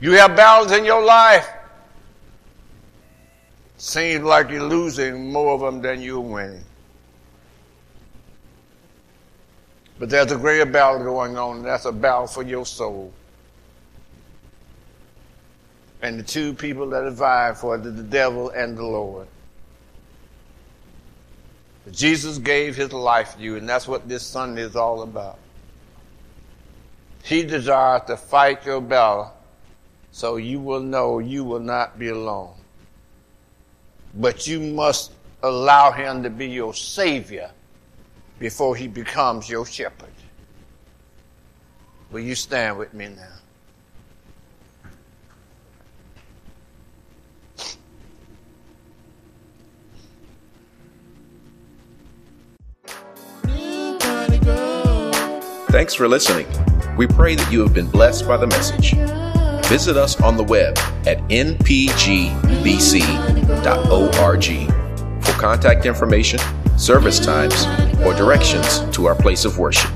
You 0.00 0.12
have 0.12 0.36
battles 0.36 0.72
in 0.72 0.84
your 0.84 1.02
life 1.02 1.48
Seems 3.84 4.24
like 4.24 4.48
you're 4.48 4.62
losing 4.62 5.30
more 5.30 5.52
of 5.52 5.60
them 5.60 5.82
than 5.82 6.00
you're 6.00 6.18
winning. 6.18 6.64
But 9.98 10.08
there's 10.08 10.32
a 10.32 10.38
greater 10.38 10.64
battle 10.64 11.04
going 11.04 11.36
on, 11.36 11.58
and 11.58 11.66
that's 11.66 11.84
a 11.84 11.92
battle 11.92 12.26
for 12.26 12.42
your 12.42 12.64
soul. 12.64 13.12
and 16.00 16.18
the 16.18 16.22
two 16.22 16.54
people 16.54 16.88
that 16.90 17.04
have 17.04 17.16
vied 17.16 17.58
for 17.58 17.74
it, 17.74 17.86
are 17.86 17.90
the 17.90 18.02
devil 18.02 18.48
and 18.50 18.76
the 18.76 18.82
Lord. 18.82 19.26
Jesus 21.90 22.38
gave 22.38 22.74
his 22.74 22.90
life 22.92 23.34
for 23.34 23.40
you, 23.42 23.56
and 23.56 23.68
that's 23.68 23.86
what 23.86 24.08
this 24.08 24.22
Sunday 24.22 24.62
is 24.62 24.76
all 24.76 25.02
about. 25.02 25.38
He 27.22 27.42
desires 27.42 28.02
to 28.06 28.16
fight 28.16 28.64
your 28.64 28.80
battle 28.80 29.30
so 30.10 30.36
you 30.36 30.58
will 30.58 30.80
know 30.80 31.18
you 31.18 31.44
will 31.44 31.60
not 31.60 31.98
be 31.98 32.08
alone. 32.08 32.63
But 34.16 34.46
you 34.46 34.60
must 34.60 35.12
allow 35.42 35.90
him 35.92 36.22
to 36.22 36.30
be 36.30 36.46
your 36.46 36.74
Savior 36.74 37.50
before 38.38 38.76
he 38.76 38.88
becomes 38.88 39.48
your 39.48 39.66
shepherd. 39.66 40.08
Will 42.10 42.20
you 42.20 42.34
stand 42.34 42.78
with 42.78 42.94
me 42.94 43.08
now? 43.08 43.28
Thanks 55.74 55.92
for 55.92 56.06
listening. 56.06 56.46
We 56.96 57.08
pray 57.08 57.34
that 57.34 57.50
you 57.52 57.60
have 57.62 57.74
been 57.74 57.90
blessed 57.90 58.28
by 58.28 58.36
the 58.36 58.46
message. 58.46 58.94
Visit 59.68 59.96
us 59.96 60.20
on 60.20 60.36
the 60.36 60.44
web 60.44 60.78
at 61.04 61.18
npgbc.org 63.44 65.24
for 65.24 65.32
contact 65.32 65.86
information, 65.86 66.38
service 66.76 67.18
times, 67.18 67.66
or 68.04 68.14
directions 68.14 68.80
to 68.94 69.06
our 69.06 69.14
place 69.14 69.44
of 69.44 69.58
worship. 69.58 69.90